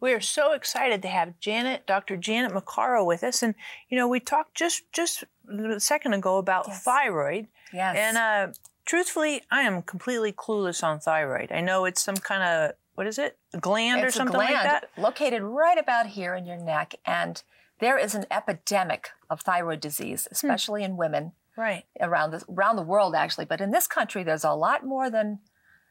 We 0.00 0.12
are 0.12 0.20
so 0.20 0.52
excited 0.52 1.02
to 1.02 1.08
have 1.08 1.38
Janet, 1.40 1.86
Dr. 1.86 2.16
Janet 2.16 2.52
Maccaro 2.52 3.04
with 3.04 3.24
us. 3.24 3.42
And, 3.42 3.54
you 3.88 3.98
know, 3.98 4.06
we 4.06 4.20
talked 4.20 4.54
just, 4.54 4.82
just 4.92 5.24
a 5.48 5.80
second 5.80 6.12
ago 6.14 6.38
about 6.38 6.66
Yes. 6.68 6.82
thyroid. 6.84 7.48
yes. 7.72 7.96
And 7.98 8.16
uh, 8.16 8.52
truthfully, 8.84 9.42
I 9.50 9.62
am 9.62 9.82
completely 9.82 10.32
clueless 10.32 10.84
on 10.84 11.00
thyroid. 11.00 11.50
I 11.50 11.60
know 11.60 11.84
it's 11.84 12.00
some 12.02 12.16
kind 12.16 12.42
of, 12.42 12.72
what 12.94 13.06
is 13.08 13.18
it? 13.18 13.38
A 13.54 13.58
gland 13.58 14.02
or 14.02 14.06
it's 14.06 14.16
something 14.16 14.34
a 14.36 14.38
gland 14.38 14.54
like 14.54 14.62
that? 14.64 14.90
located 14.96 15.42
right 15.42 15.78
about 15.78 16.06
here 16.08 16.34
in 16.34 16.46
your 16.46 16.56
neck. 16.58 16.94
And 17.04 17.42
there 17.80 17.98
is 17.98 18.14
an 18.14 18.26
epidemic 18.30 19.10
of 19.28 19.40
thyroid 19.40 19.80
disease, 19.80 20.28
especially 20.30 20.84
in 20.84 20.96
women 20.96 21.32
Right. 21.56 21.84
around 22.00 22.30
the, 22.30 22.44
around 22.48 22.76
the 22.76 22.82
world, 22.82 23.16
actually. 23.16 23.46
But 23.46 23.60
in 23.60 23.72
this 23.72 23.88
country, 23.88 24.22
there's 24.22 24.44
a 24.44 24.52
lot 24.52 24.84
more 24.86 25.10
than, 25.10 25.40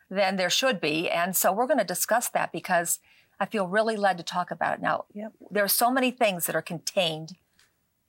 than 0.10 0.38
there 0.38 0.50
should 0.50 0.80
be. 0.80 1.10
And 1.10 1.36
so 1.36 1.52
we're 1.52 1.68
going 1.68 1.78
to 1.80 1.84
discuss 1.84 2.30
that 2.30 2.54
because 2.54 3.00
I 3.40 3.46
feel 3.46 3.68
really 3.68 3.96
led 3.96 4.18
to 4.18 4.24
talk 4.24 4.52
about 4.52 4.74
it. 4.76 4.82
Now, 4.82 5.06
Yep. 5.14 5.34
there 5.52 5.64
are 5.64 5.68
so 5.70 5.92
many 5.92 6.12
things 6.12 6.46
that 6.46 6.56
are 6.56 6.62
contained 6.62 7.34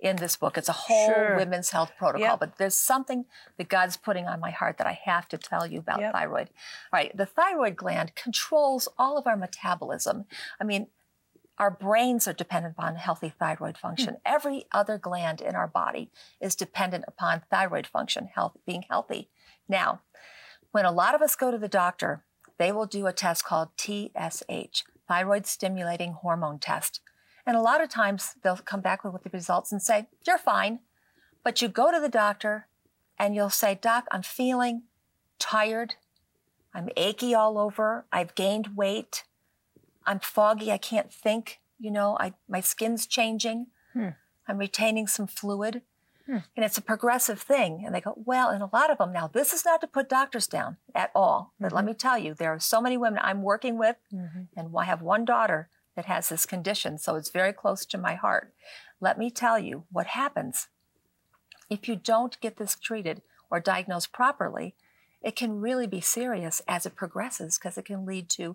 in 0.00 0.16
this 0.16 0.36
book. 0.36 0.56
It's 0.56 0.68
a 0.68 0.72
whole 0.72 1.06
Sure. 1.08 1.36
women's 1.36 1.70
health 1.70 1.90
protocol, 1.98 2.20
Yep. 2.30 2.40
but 2.40 2.56
there's 2.56 2.78
something 2.78 3.26
that 3.56 3.68
God's 3.68 3.96
putting 3.96 4.28
on 4.28 4.38
my 4.40 4.50
heart 4.52 4.78
that 4.78 4.86
I 4.86 4.92
have 4.92 5.28
to 5.28 5.38
tell 5.38 5.66
you 5.66 5.80
about 5.80 6.00
Yep. 6.00 6.12
thyroid. 6.12 6.48
All 6.92 6.98
right, 7.00 7.16
the 7.16 7.26
thyroid 7.26 7.76
gland 7.76 8.14
controls 8.14 8.88
all 8.96 9.18
of 9.18 9.26
our 9.26 9.36
metabolism. 9.36 10.26
I 10.60 10.64
mean, 10.64 10.88
our 11.58 11.70
brains 11.72 12.28
are 12.28 12.32
dependent 12.32 12.76
upon 12.78 12.94
healthy 12.94 13.30
thyroid 13.30 13.76
function. 13.76 14.14
Hmm. 14.14 14.20
Every 14.24 14.66
other 14.70 14.96
gland 14.98 15.40
in 15.40 15.56
our 15.56 15.66
body 15.66 16.12
is 16.40 16.54
dependent 16.54 17.04
upon 17.08 17.40
thyroid 17.50 17.86
function, 17.88 18.28
health, 18.28 18.56
being 18.64 18.82
healthy. 18.88 19.28
Now, 19.68 20.02
when 20.70 20.84
a 20.84 20.92
lot 20.92 21.16
of 21.16 21.22
us 21.22 21.34
go 21.34 21.50
to 21.50 21.58
the 21.58 21.66
doctor, 21.68 22.24
they 22.58 22.70
will 22.70 22.86
do 22.86 23.08
a 23.08 23.12
test 23.12 23.44
called 23.44 23.70
TSH, 23.76 24.84
thyroid 25.08 25.46
stimulating 25.46 26.12
hormone 26.12 26.58
test. 26.58 27.00
And 27.46 27.56
a 27.56 27.62
lot 27.62 27.82
of 27.82 27.88
times 27.88 28.34
they'll 28.42 28.56
come 28.56 28.82
back 28.82 29.02
with 29.02 29.22
the 29.22 29.30
results 29.30 29.72
and 29.72 29.82
say, 29.82 30.06
You're 30.26 30.38
fine. 30.38 30.80
But 31.42 31.62
you 31.62 31.68
go 31.68 31.90
to 31.90 32.00
the 32.00 32.08
doctor 32.08 32.66
and 33.18 33.34
you'll 33.34 33.50
say, 33.50 33.78
Doc, 33.80 34.06
I'm 34.12 34.22
feeling 34.22 34.82
tired. 35.38 35.94
I'm 36.74 36.90
achy 36.96 37.34
all 37.34 37.58
over. 37.58 38.04
I've 38.12 38.34
gained 38.34 38.76
weight. 38.76 39.24
I'm 40.06 40.20
foggy. 40.20 40.70
I 40.70 40.78
can't 40.78 41.12
think. 41.12 41.60
You 41.78 41.90
know, 41.90 42.16
I, 42.20 42.34
my 42.48 42.60
skin's 42.60 43.06
changing. 43.06 43.68
Hmm. 43.92 44.10
I'm 44.46 44.58
retaining 44.58 45.06
some 45.06 45.26
fluid. 45.26 45.82
Hmm. 46.28 46.38
And 46.56 46.64
it's 46.64 46.76
a 46.76 46.82
progressive 46.82 47.40
thing. 47.40 47.82
And 47.86 47.94
they 47.94 48.02
go, 48.02 48.14
well, 48.16 48.50
and 48.50 48.62
a 48.62 48.68
lot 48.70 48.90
of 48.90 48.98
them 48.98 49.12
now, 49.12 49.28
this 49.28 49.54
is 49.54 49.64
not 49.64 49.80
to 49.80 49.86
put 49.86 50.10
doctors 50.10 50.46
down 50.46 50.76
at 50.94 51.10
all. 51.14 51.54
But 51.58 51.72
let 51.72 51.80
mm-hmm. 51.80 51.86
me 51.88 51.94
tell 51.94 52.18
you, 52.18 52.34
there 52.34 52.52
are 52.52 52.60
so 52.60 52.82
many 52.82 52.98
women 52.98 53.20
I'm 53.22 53.42
working 53.42 53.78
with, 53.78 53.96
mm-hmm. 54.12 54.42
and 54.54 54.70
I 54.76 54.84
have 54.84 55.00
one 55.00 55.24
daughter 55.24 55.70
that 55.96 56.04
has 56.04 56.28
this 56.28 56.44
condition. 56.44 56.98
So 56.98 57.16
it's 57.16 57.30
very 57.30 57.52
close 57.52 57.86
to 57.86 57.98
my 57.98 58.14
heart. 58.14 58.52
Let 59.00 59.18
me 59.18 59.30
tell 59.30 59.58
you 59.58 59.84
what 59.90 60.08
happens 60.08 60.68
if 61.70 61.88
you 61.88 61.96
don't 61.96 62.38
get 62.40 62.58
this 62.58 62.76
treated 62.76 63.22
or 63.50 63.58
diagnosed 63.58 64.12
properly. 64.12 64.74
It 65.22 65.34
can 65.34 65.60
really 65.60 65.86
be 65.86 66.00
serious 66.00 66.60
as 66.68 66.84
it 66.86 66.94
progresses 66.94 67.58
because 67.58 67.78
it 67.78 67.86
can 67.86 68.06
lead 68.06 68.28
to 68.30 68.54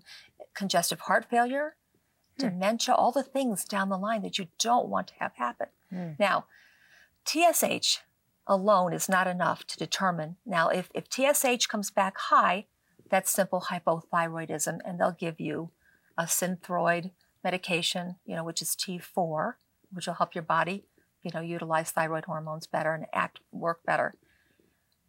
congestive 0.54 1.02
heart 1.02 1.26
failure, 1.30 1.76
hmm. 2.38 2.46
dementia, 2.46 2.94
all 2.94 3.12
the 3.12 3.24
things 3.24 3.66
down 3.66 3.90
the 3.90 3.98
line 3.98 4.22
that 4.22 4.38
you 4.38 4.48
don't 4.60 4.88
want 4.88 5.08
to 5.08 5.14
have 5.20 5.34
happen. 5.36 5.68
Hmm. 5.90 6.12
Now, 6.20 6.46
TSH 7.26 8.00
alone 8.48 8.94
is 8.94 9.10
not 9.10 9.28
enough 9.28 9.66
to 9.68 9.78
determine. 9.78 10.36
Now, 10.46 10.70
if, 10.70 10.90
if 10.94 11.10
TSH 11.10 11.68
comes 11.68 11.92
back 11.92 12.18
high, 12.18 12.66
that's 13.10 13.32
simple 13.32 13.68
hypothyroidism, 13.70 14.80
and 14.86 15.00
they'll 15.00 15.12
give 15.12 15.40
you 15.40 15.70
a 16.18 16.24
synthroid 16.24 17.12
medication, 17.44 18.16
you 18.26 18.36
know, 18.36 18.44
which 18.44 18.62
is 18.62 18.76
T4, 18.76 19.54
which 19.92 20.08
will 20.08 20.16
help 20.16 20.36
your 20.36 20.44
body, 20.44 20.84
you 21.24 21.32
know, 21.34 21.42
utilize 21.42 21.92
thyroid 21.92 22.26
hormones 22.26 22.68
better 22.68 22.94
and 22.94 23.06
act 23.14 23.40
work 23.52 23.84
better. 23.86 24.16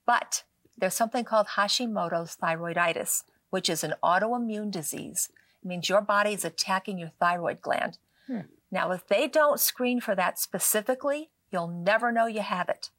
But 0.07 0.45
there's 0.77 0.95
something 0.95 1.25
called 1.25 1.49
Hashimoto's 1.57 2.37
thyroiditis, 2.37 3.25
which 3.51 3.69
is 3.69 3.85
an 3.85 3.95
autoimmune 4.03 4.71
disease. 4.71 5.31
It 5.63 5.69
means 5.69 5.89
your 5.89 6.01
body 6.01 6.33
is 6.33 6.45
attacking 6.45 6.99
your 6.99 7.13
thyroid 7.21 7.61
gland. 7.61 7.99
Hmm. 8.27 8.41
Now, 8.71 8.91
if 8.91 9.07
they 9.07 9.29
don't 9.29 9.61
screen 9.61 10.01
for 10.01 10.15
that 10.15 10.39
specifically, 10.39 11.31
you'll 11.55 11.69
never 11.69 12.13
know 12.13 12.27
you 12.27 12.41
have 12.41 12.69
it. 12.69 12.91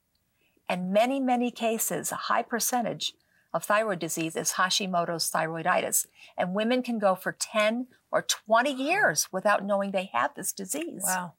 And 0.67 0.91
many, 0.91 1.19
many 1.19 1.51
cases, 1.51 2.11
a 2.11 2.15
high 2.15 2.41
percentage 2.41 3.13
of 3.53 3.63
thyroid 3.63 3.99
disease 3.99 4.35
is 4.35 4.53
Hashimoto's 4.53 5.29
thyroiditis. 5.29 6.07
And 6.37 6.55
women 6.55 6.81
can 6.81 6.97
go 6.97 7.13
for 7.13 7.33
10 7.33 7.87
or 8.11 8.23
20 8.23 8.71
years 8.71 9.27
without 9.31 9.63
knowing 9.63 9.91
they 9.91 10.09
have 10.13 10.33
this 10.35 10.51
disease. 10.51 11.03
Wow. 11.05 11.33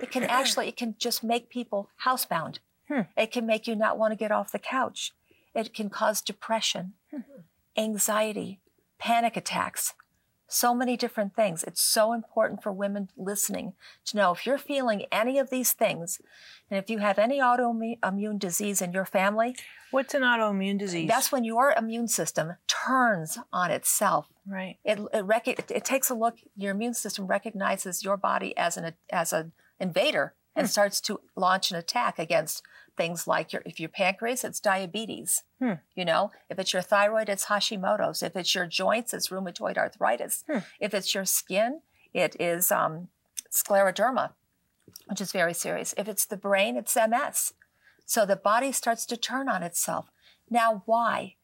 It 0.00 0.10
can 0.10 0.24
actually, 0.24 0.68
it 0.68 0.76
can 0.76 0.96
just 0.98 1.22
make 1.22 1.50
people 1.50 1.90
housebound. 2.04 2.58
Hmm. 2.88 3.02
It 3.16 3.30
can 3.30 3.46
make 3.46 3.66
you 3.66 3.76
not 3.76 3.98
want 3.98 4.12
to 4.12 4.16
get 4.16 4.32
off 4.32 4.50
the 4.50 4.58
couch. 4.58 5.12
It 5.54 5.74
can 5.74 5.90
cause 5.90 6.22
depression, 6.22 6.94
hmm. 7.10 7.20
anxiety, 7.76 8.60
panic 8.98 9.36
attacks, 9.36 9.94
so 10.48 10.74
many 10.74 10.96
different 10.96 11.36
things. 11.36 11.62
It's 11.62 11.82
so 11.82 12.12
important 12.12 12.62
for 12.62 12.72
women 12.72 13.10
listening 13.16 13.74
to 14.06 14.16
know 14.16 14.32
if 14.32 14.46
you're 14.46 14.58
feeling 14.58 15.04
any 15.12 15.38
of 15.38 15.50
these 15.50 15.72
things, 15.72 16.20
and 16.70 16.78
if 16.78 16.90
you 16.90 16.98
have 16.98 17.18
any 17.18 17.38
autoimmune 17.38 18.38
disease 18.38 18.82
in 18.82 18.92
your 18.92 19.04
family, 19.04 19.54
What's 19.90 20.14
an 20.14 20.22
autoimmune 20.22 20.78
disease? 20.78 21.08
that's 21.08 21.30
when 21.30 21.44
your 21.44 21.72
immune 21.76 22.08
system 22.08 22.54
turns 22.66 23.38
on 23.52 23.70
itself. 23.70 24.26
right. 24.46 24.78
It 24.84 24.98
it, 25.12 25.24
rec- 25.24 25.48
it, 25.48 25.70
it 25.70 25.84
takes 25.84 26.10
a 26.10 26.14
look. 26.14 26.38
Your 26.56 26.72
immune 26.72 26.94
system 26.94 27.26
recognizes 27.26 28.02
your 28.02 28.16
body 28.16 28.56
as 28.56 28.76
an 28.76 28.94
as 29.10 29.32
an 29.32 29.52
invader 29.78 30.34
and 30.56 30.66
hmm. 30.66 30.70
starts 30.70 31.00
to 31.02 31.20
launch 31.36 31.70
an 31.70 31.76
attack 31.76 32.18
against 32.18 32.62
things 32.98 33.26
like 33.26 33.52
your 33.54 33.62
if 33.64 33.80
your 33.80 33.88
pancreas, 33.88 34.44
it's 34.44 34.60
diabetes. 34.60 35.44
Hmm. 35.58 35.74
You 35.94 36.04
know, 36.04 36.32
if 36.50 36.58
it's 36.58 36.74
your 36.74 36.82
thyroid, 36.82 37.30
it's 37.30 37.46
Hashimoto's. 37.46 38.22
If 38.22 38.36
it's 38.36 38.54
your 38.54 38.66
joints, 38.66 39.14
it's 39.14 39.28
rheumatoid 39.28 39.78
arthritis. 39.78 40.44
Hmm. 40.50 40.58
If 40.78 40.92
it's 40.92 41.14
your 41.14 41.24
skin, 41.24 41.80
it 42.12 42.36
is 42.38 42.70
um, 42.70 43.08
scleroderma, 43.50 44.32
which 45.06 45.22
is 45.22 45.32
very 45.32 45.54
serious. 45.54 45.94
If 45.96 46.08
it's 46.08 46.26
the 46.26 46.36
brain, 46.36 46.76
it's 46.76 46.96
MS. 46.96 47.54
So 48.04 48.26
the 48.26 48.36
body 48.36 48.72
starts 48.72 49.06
to 49.06 49.16
turn 49.16 49.48
on 49.48 49.62
itself. 49.62 50.10
Now, 50.50 50.82
why? 50.84 51.36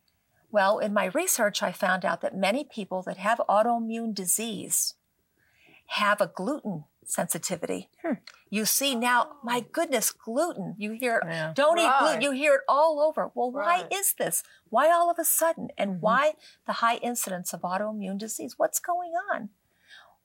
Well, 0.51 0.79
in 0.79 0.93
my 0.93 1.07
research, 1.07 1.62
I 1.62 1.73
found 1.73 2.05
out 2.05 2.21
that 2.21 2.37
many 2.37 2.64
people 2.64 3.03
that 3.03 3.17
have 3.17 3.40
autoimmune 3.49 4.14
disease 4.14 4.95
have 5.87 6.21
a 6.21 6.31
gluten 6.35 6.85
sensitivity. 7.05 7.90
Hmm. 8.05 8.14
You 8.55 8.67
see 8.67 8.95
now, 8.95 9.33
my 9.43 9.64
goodness, 9.73 10.12
gluten. 10.12 10.77
You 10.79 10.93
hear, 10.93 11.17
it, 11.17 11.25
Yeah. 11.27 11.53
don't 11.57 11.77
eat 11.77 11.90
gluten. 11.99 12.21
You 12.21 12.31
hear 12.31 12.55
it 12.55 12.61
all 12.69 13.01
over. 13.01 13.33
Well, 13.35 13.51
why 13.51 13.88
is 13.90 14.12
this? 14.12 14.45
Why 14.69 14.93
all 14.93 15.11
of 15.11 15.19
a 15.19 15.25
sudden? 15.25 15.71
And 15.77 15.95
mm-hmm. 15.95 16.01
why 16.01 16.35
the 16.64 16.75
high 16.75 16.99
incidence 16.99 17.53
of 17.53 17.62
autoimmune 17.62 18.17
disease? 18.17 18.55
What's 18.57 18.79
going 18.79 19.11
on? 19.33 19.49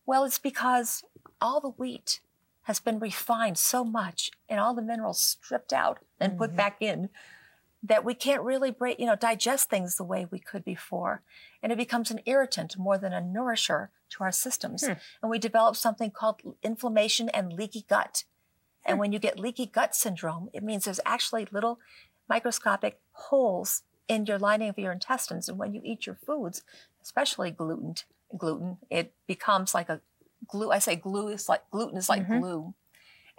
Well, 0.05 0.25
it's 0.25 0.37
because 0.37 1.03
all 1.41 1.59
the 1.59 1.69
wheat 1.69 2.21
has 2.65 2.79
been 2.79 2.99
refined 2.99 3.57
so 3.57 3.83
much 3.83 4.29
and 4.47 4.59
all 4.59 4.75
the 4.75 4.83
minerals 4.83 5.19
stripped 5.19 5.73
out 5.73 5.97
and 6.19 6.37
put 6.37 6.51
mm-hmm. 6.51 6.57
back 6.57 6.77
in 6.81 7.09
that 7.81 8.05
we 8.05 8.13
can't 8.13 8.43
really 8.43 8.69
break, 8.69 8.99
you 8.99 9.07
know, 9.07 9.15
digest 9.15 9.71
things 9.71 9.95
the 9.95 10.03
way 10.03 10.27
we 10.29 10.37
could 10.37 10.63
before. 10.63 11.23
And 11.63 11.71
it 11.71 11.79
becomes 11.79 12.11
an 12.11 12.19
irritant 12.27 12.77
more 12.77 12.99
than 12.99 13.11
a 13.11 13.21
nourisher 13.21 13.89
to 14.11 14.23
our 14.23 14.31
systems. 14.31 14.85
Hmm. 14.85 14.93
And 15.21 15.29
we 15.29 15.39
develop 15.39 15.75
something 15.75 16.11
called 16.11 16.41
inflammation 16.63 17.29
and 17.29 17.53
leaky 17.53 17.85
gut. 17.87 18.23
And 18.85 18.95
hmm. 18.95 18.99
when 18.99 19.11
you 19.11 19.19
get 19.19 19.39
leaky 19.39 19.65
gut 19.65 19.95
syndrome, 19.95 20.49
it 20.53 20.63
means 20.63 20.85
there's 20.85 20.99
actually 21.05 21.47
little 21.51 21.79
microscopic 22.27 22.99
holes 23.11 23.83
in 24.07 24.25
your 24.25 24.39
lining 24.39 24.69
of 24.69 24.77
your 24.77 24.91
intestines. 24.91 25.47
And 25.47 25.57
when 25.57 25.73
you 25.73 25.81
eat 25.83 26.05
your 26.05 26.15
foods, 26.15 26.63
especially 27.01 27.51
gluten, 27.51 27.95
gluten, 28.37 28.77
it 28.89 29.13
becomes 29.27 29.73
like 29.73 29.89
a 29.89 30.01
glue. 30.47 30.71
I 30.71 30.79
say 30.79 30.95
glue 30.95 31.29
is 31.29 31.49
like 31.49 31.69
gluten 31.71 31.97
is 31.97 32.09
like 32.09 32.23
mm-hmm. 32.23 32.39
glue 32.39 32.73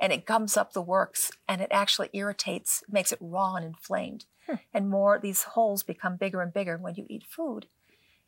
and 0.00 0.12
it 0.12 0.24
gums 0.24 0.56
up 0.56 0.72
the 0.72 0.83
works 0.83 1.30
and 1.46 1.61
it 1.61 1.68
actually 1.70 2.09
irritates, 2.14 2.83
makes 2.90 3.12
it 3.12 3.18
raw 3.20 3.54
and 3.54 3.66
inflamed. 3.66 4.24
Hmm. 4.46 4.54
And 4.72 4.88
more, 4.88 5.18
these 5.18 5.42
holes 5.42 5.83
become 5.83 6.16
bigger 6.16 6.40
and 6.40 6.52
bigger 6.52 6.78
when 6.78 6.94
you 6.94 7.06
eat 7.09 7.24
food. 7.28 7.66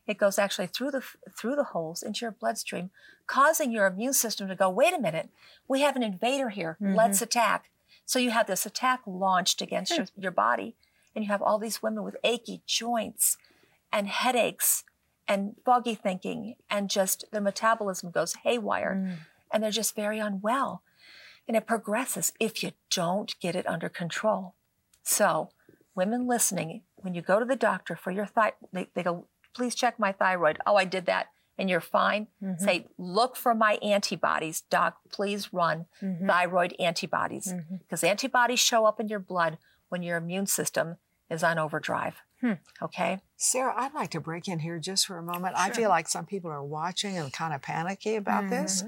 It 0.06 0.18
goes 0.18 0.38
actually 0.38 0.66
through 0.66 0.90
the 0.90 1.02
through 1.36 1.56
the 1.56 1.64
holes 1.64 2.02
into 2.02 2.24
your 2.24 2.32
bloodstream, 2.32 2.90
causing 3.26 3.70
your 3.70 3.86
immune 3.86 4.12
system 4.12 4.48
to 4.48 4.56
go, 4.56 4.68
wait 4.68 4.94
a 4.94 5.00
minute, 5.00 5.28
we 5.68 5.82
have 5.82 5.96
an 5.96 6.02
invader 6.02 6.50
here. 6.50 6.76
Let's 6.80 7.18
mm-hmm. 7.18 7.24
attack. 7.24 7.70
So 8.04 8.18
you 8.18 8.30
have 8.30 8.48
this 8.48 8.66
attack 8.66 9.00
launched 9.06 9.62
against 9.62 9.96
your, 9.96 10.06
your 10.16 10.32
body, 10.32 10.74
and 11.14 11.24
you 11.24 11.30
have 11.30 11.40
all 11.40 11.58
these 11.58 11.82
women 11.82 12.02
with 12.02 12.16
achy 12.24 12.62
joints 12.66 13.36
and 13.92 14.08
headaches 14.08 14.82
and 15.28 15.54
foggy 15.64 15.94
thinking, 15.94 16.56
and 16.68 16.90
just 16.90 17.24
their 17.30 17.40
metabolism 17.40 18.10
goes 18.10 18.34
haywire, 18.42 18.96
mm. 18.96 19.16
and 19.52 19.62
they're 19.62 19.70
just 19.70 19.94
very 19.94 20.18
unwell 20.18 20.82
and 21.48 21.56
it 21.56 21.66
progresses 21.66 22.32
if 22.38 22.62
you 22.62 22.72
don't 22.90 23.38
get 23.40 23.56
it 23.56 23.66
under 23.66 23.88
control. 23.88 24.54
So, 25.02 25.50
women 25.94 26.26
listening, 26.26 26.82
when 26.96 27.14
you 27.14 27.22
go 27.22 27.38
to 27.38 27.44
the 27.44 27.56
doctor 27.56 27.96
for 27.96 28.10
your 28.10 28.26
thyroid, 28.26 28.54
they, 28.72 28.88
they 28.94 29.02
go, 29.02 29.26
please 29.54 29.74
check 29.74 29.98
my 29.98 30.12
thyroid. 30.12 30.58
Oh, 30.66 30.76
I 30.76 30.84
did 30.84 31.06
that. 31.06 31.28
And 31.58 31.68
you're 31.68 31.80
fine. 31.80 32.28
Mm-hmm. 32.42 32.64
Say, 32.64 32.86
look 32.96 33.36
for 33.36 33.54
my 33.54 33.74
antibodies. 33.74 34.62
Doc, 34.70 34.96
please 35.10 35.52
run 35.52 35.86
mm-hmm. 36.02 36.26
thyroid 36.26 36.74
antibodies 36.80 37.52
mm-hmm. 37.52 37.76
because 37.76 38.02
antibodies 38.02 38.58
show 38.58 38.86
up 38.86 38.98
in 38.98 39.08
your 39.08 39.18
blood 39.18 39.58
when 39.90 40.02
your 40.02 40.16
immune 40.16 40.46
system 40.46 40.96
is 41.28 41.44
on 41.44 41.58
overdrive. 41.58 42.22
Hmm. 42.40 42.54
Okay? 42.82 43.20
Sarah, 43.36 43.74
I'd 43.76 43.94
like 43.94 44.10
to 44.10 44.20
break 44.20 44.48
in 44.48 44.58
here 44.58 44.78
just 44.78 45.06
for 45.06 45.16
a 45.16 45.22
moment. 45.22 45.54
I 45.56 45.70
feel 45.70 45.88
like 45.88 46.08
some 46.08 46.26
people 46.26 46.50
are 46.50 46.62
watching 46.62 47.16
and 47.16 47.32
kind 47.32 47.54
of 47.54 47.62
panicky 47.62 48.16
about 48.16 48.50
this. 48.50 48.82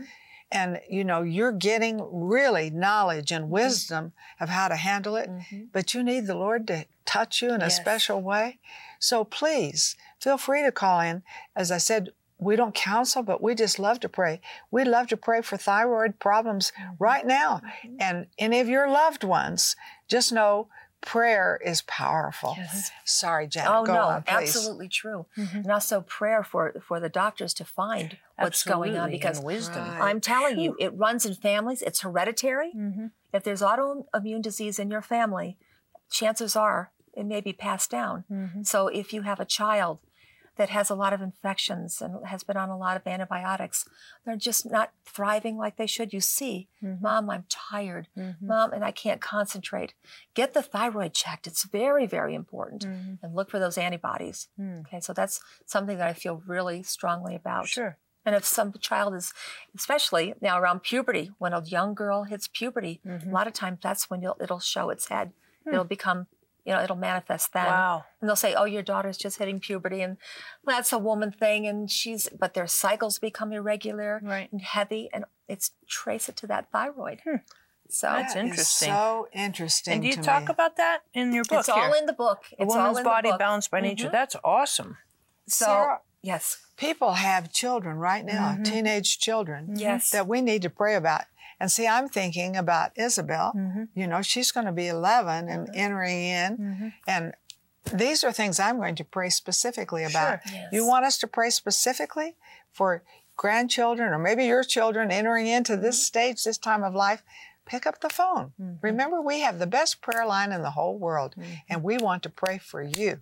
And 0.51 0.81
you 0.91 1.05
know, 1.05 1.23
you're 1.23 1.53
getting 1.53 2.01
really 2.11 2.71
knowledge 2.71 3.33
and 3.33 3.51
wisdom 3.51 4.13
of 4.41 4.49
how 4.49 4.69
to 4.69 4.77
handle 4.77 5.17
it, 5.17 5.31
but 5.73 5.95
you 5.95 6.03
need 6.03 6.27
the 6.27 6.35
Lord 6.35 6.67
to 6.69 6.87
touch 7.05 7.43
you 7.43 7.55
in 7.55 7.63
a 7.63 7.71
special 7.71 8.21
way. 8.21 8.59
So 8.99 9.25
please 9.25 9.97
feel 10.25 10.39
free 10.39 10.63
to 10.63 10.73
call 10.73 11.01
in. 11.01 11.23
As 11.55 11.71
I 11.71 11.79
said, 11.79 12.09
we 12.39 12.57
don't 12.57 12.75
counsel, 12.75 13.23
but 13.23 13.43
we 13.43 13.55
just 13.55 13.79
love 13.79 14.01
to 14.01 14.09
pray. 14.09 14.41
We 14.71 14.85
love 14.85 15.07
to 15.09 15.17
pray 15.17 15.43
for 15.43 15.57
thyroid 15.57 16.19
problems 16.19 16.73
right 16.99 17.27
now. 17.27 17.61
And 18.01 18.27
any 18.39 18.59
of 18.61 18.69
your 18.69 18.89
loved 18.89 19.23
ones, 19.23 19.77
just 20.09 20.33
know 20.33 20.69
prayer 21.01 21.61
is 21.63 21.83
powerful. 21.83 22.55
Yes. 22.57 22.91
Sorry, 23.05 23.47
Janet. 23.47 23.71
Oh 23.71 23.85
go 23.85 23.93
no, 23.93 24.01
on, 24.01 24.25
absolutely 24.27 24.89
true. 24.89 25.27
Mm-hmm. 25.37 25.59
And 25.59 25.71
also 25.71 26.01
prayer 26.01 26.43
for 26.43 26.75
for 26.89 26.99
the 26.99 27.11
doctors 27.11 27.53
to 27.55 27.65
find 27.65 28.17
what's 28.39 28.65
going 28.65 28.97
on 28.97 29.11
because 29.11 29.37
and 29.39 29.47
wisdom. 29.47 29.87
Right. 29.87 30.09
I'm 30.09 30.21
telling 30.21 30.59
you, 30.59 30.75
it 30.81 30.97
runs 30.97 31.27
in 31.27 31.35
families. 31.35 31.83
It's 31.83 32.01
hereditary. 32.01 32.73
Mhm. 32.75 33.11
If 33.35 33.45
there's 33.45 33.61
autoimmune 33.61 34.43
disease 34.43 34.79
in 34.79 34.91
your 34.91 35.03
family, 35.03 35.59
chances 36.11 36.57
are 36.57 36.91
it 37.13 37.25
may 37.25 37.41
be 37.41 37.53
passed 37.53 37.91
down. 37.91 38.25
Mm-hmm. 38.31 38.63
So 38.63 38.89
if 38.89 39.13
you 39.13 39.23
have 39.23 39.41
a 39.41 39.45
child 39.45 39.99
that 40.57 40.69
has 40.71 40.89
a 40.91 40.95
lot 40.95 41.13
of 41.13 41.21
infections 41.21 42.01
and 42.01 42.27
has 42.27 42.45
been 42.45 42.57
on 42.57 42.69
a 42.69 42.77
lot 42.79 42.97
of 42.97 43.07
antibiotics, 43.07 43.85
they're 44.25 44.37
just 44.37 44.71
not 44.71 44.93
thriving 45.05 45.57
like 45.57 45.77
they 45.77 45.87
should. 45.87 46.13
You 46.13 46.21
see, 46.21 46.69
Mm-hmm. 46.83 47.03
mom, 47.03 47.31
I'm 47.31 47.45
tired. 47.49 48.09
Mom, 48.41 48.73
and 48.73 48.85
I 48.85 48.91
can't 48.91 49.21
concentrate. 49.21 49.95
Get 50.35 50.53
the 50.53 50.63
thyroid 50.63 51.15
checked. 51.15 51.47
It's 51.47 51.65
very, 51.65 52.07
very 52.07 52.35
important. 52.35 52.87
Mm-hmm. 52.87 53.15
And 53.25 53.35
look 53.35 53.51
for 53.51 53.59
those 53.59 53.79
antibodies. 53.79 54.49
Okay, 54.61 55.01
so 55.01 55.13
that's 55.13 55.41
something 55.67 55.97
that 55.99 56.07
I 56.09 56.13
feel 56.13 56.43
really 56.47 56.83
strongly 56.83 57.35
about. 57.35 57.67
Sure. 57.69 57.97
And 58.27 58.35
if 58.35 58.45
some 58.45 58.73
child 58.81 59.15
is, 59.15 59.33
especially 59.75 60.35
now 60.41 60.59
around 60.59 60.83
puberty, 60.83 61.31
when 61.39 61.53
a 61.53 61.63
young 61.65 61.95
girl 61.95 62.25
hits 62.25 62.49
puberty, 62.49 63.01
Mm-hmm. 63.07 63.31
a 63.31 63.33
lot 63.33 63.47
of 63.47 63.53
times 63.53 63.79
that's 63.83 64.09
when 64.11 64.23
you'll, 64.23 64.37
it'll 64.41 64.61
show 64.61 64.91
its 64.91 65.09
head. 65.09 65.33
Hmm. 65.65 65.73
It'll 65.75 65.85
become, 65.85 66.27
you 66.65 66.73
know, 66.73 66.83
it'll 66.83 66.97
manifest 66.97 67.53
then. 67.53 67.67
Wow. 67.67 68.05
And 68.21 68.29
they'll 68.29 68.37
say, 68.37 68.55
"Oh, 68.55 68.65
your 68.65 68.83
daughter's 68.83 69.19
just 69.19 69.39
hitting 69.39 69.61
puberty, 69.61 70.01
and 70.03 70.17
that's 70.65 70.93
a 70.93 70.99
woman 70.99 71.31
thing." 71.33 71.67
And 71.67 71.91
she's, 71.91 72.29
but 72.29 72.55
their 72.55 72.67
cycles 72.67 73.19
become 73.19 73.53
irregular 73.53 74.21
Right. 74.23 74.51
and 74.53 74.61
heavy, 74.63 75.09
and 75.13 75.25
it's 75.49 75.73
trace 75.87 76.29
it 76.29 76.37
to 76.39 76.47
that 76.49 76.71
thyroid. 76.73 77.21
So 77.91 78.07
That's 78.07 78.33
That 78.35 78.45
is 78.45 78.51
interesting. 78.51 78.89
so 78.89 79.29
interesting. 79.35 79.93
And 79.93 80.03
do 80.03 80.09
you 80.09 80.15
to 80.17 80.23
talk 80.23 80.45
me. 80.45 80.53
about 80.53 80.77
that 80.77 81.01
in 81.13 81.33
your 81.35 81.45
book? 81.45 81.61
it's 81.61 81.69
all 81.69 81.93
in 81.93 82.07
the 82.07 82.15
book. 82.15 82.45
A 82.59 82.63
It's 82.63 82.73
all 82.75 82.79
woman's 82.81 82.99
in 82.99 83.05
the 83.05 83.11
body 83.11 83.31
book. 83.31 83.39
balanced 83.39 83.71
by 83.71 83.81
nature. 83.83 84.09
Mhm. 84.09 84.13
That's 84.13 84.37
awesome. 84.43 84.97
So 85.47 85.67
Sarah, 85.67 86.01
yes, 86.23 86.65
people 86.79 87.13
have 87.13 87.53
children 87.53 87.99
right 87.99 88.25
now, 88.25 88.53
Mm-hmm. 88.53 88.63
teenage 88.63 89.19
children, 89.19 89.77
Yes. 89.77 90.09
that 90.11 90.27
we 90.27 90.41
need 90.41 90.63
to 90.63 90.71
pray 90.71 90.95
about. 90.95 91.25
And 91.61 91.71
see, 91.71 91.87
I'm 91.87 92.09
thinking 92.09 92.57
about 92.57 92.91
Isabel. 92.97 93.53
Mm-hmm. 93.57 93.85
You 93.95 94.07
know, 94.07 94.23
she's 94.23 94.51
going 94.53 94.67
to 94.67 94.73
be 94.73 94.89
11 94.89 95.49
and 95.49 95.69
entering 95.75 96.23
in. 96.23 96.57
Mm-hmm. 96.59 96.89
And 97.07 97.33
these 97.93 98.25
are 98.25 98.33
things 98.33 98.59
I'm 98.59 98.77
going 98.77 98.95
to 98.97 99.05
pray 99.05 99.31
specifically 99.31 100.05
about. 100.05 100.41
Sure. 100.49 100.53
Yes. 100.55 100.69
You 100.73 100.87
want 100.87 101.05
us 101.05 101.19
to 101.19 101.27
pray 101.27 101.51
specifically 101.51 102.37
for 102.73 103.03
grandchildren 103.37 104.13
or 104.13 104.19
maybe 104.19 104.45
your 104.47 104.63
children 104.65 105.11
entering 105.11 105.47
into 105.47 105.77
this 105.77 105.97
Mm-hmm. 105.97 106.05
stage, 106.05 106.45
this 106.45 106.59
time 106.59 106.83
of 106.83 106.95
life? 106.95 107.23
Pick 107.67 107.87
up 107.87 108.01
the 108.01 108.11
phone. 108.11 108.53
Remember, 108.83 109.23
we 109.23 109.41
have 109.41 109.59
the 109.59 109.67
best 109.67 110.03
prayer 110.03 110.27
line 110.27 110.53
in 110.53 110.61
the 110.63 110.73
whole 110.73 110.99
world, 110.99 111.35
Mm-hmm. 111.39 111.53
and 111.71 111.83
we 111.83 111.97
want 111.97 112.23
to 112.25 112.29
pray 112.29 112.59
for 112.59 112.83
you. 112.83 113.21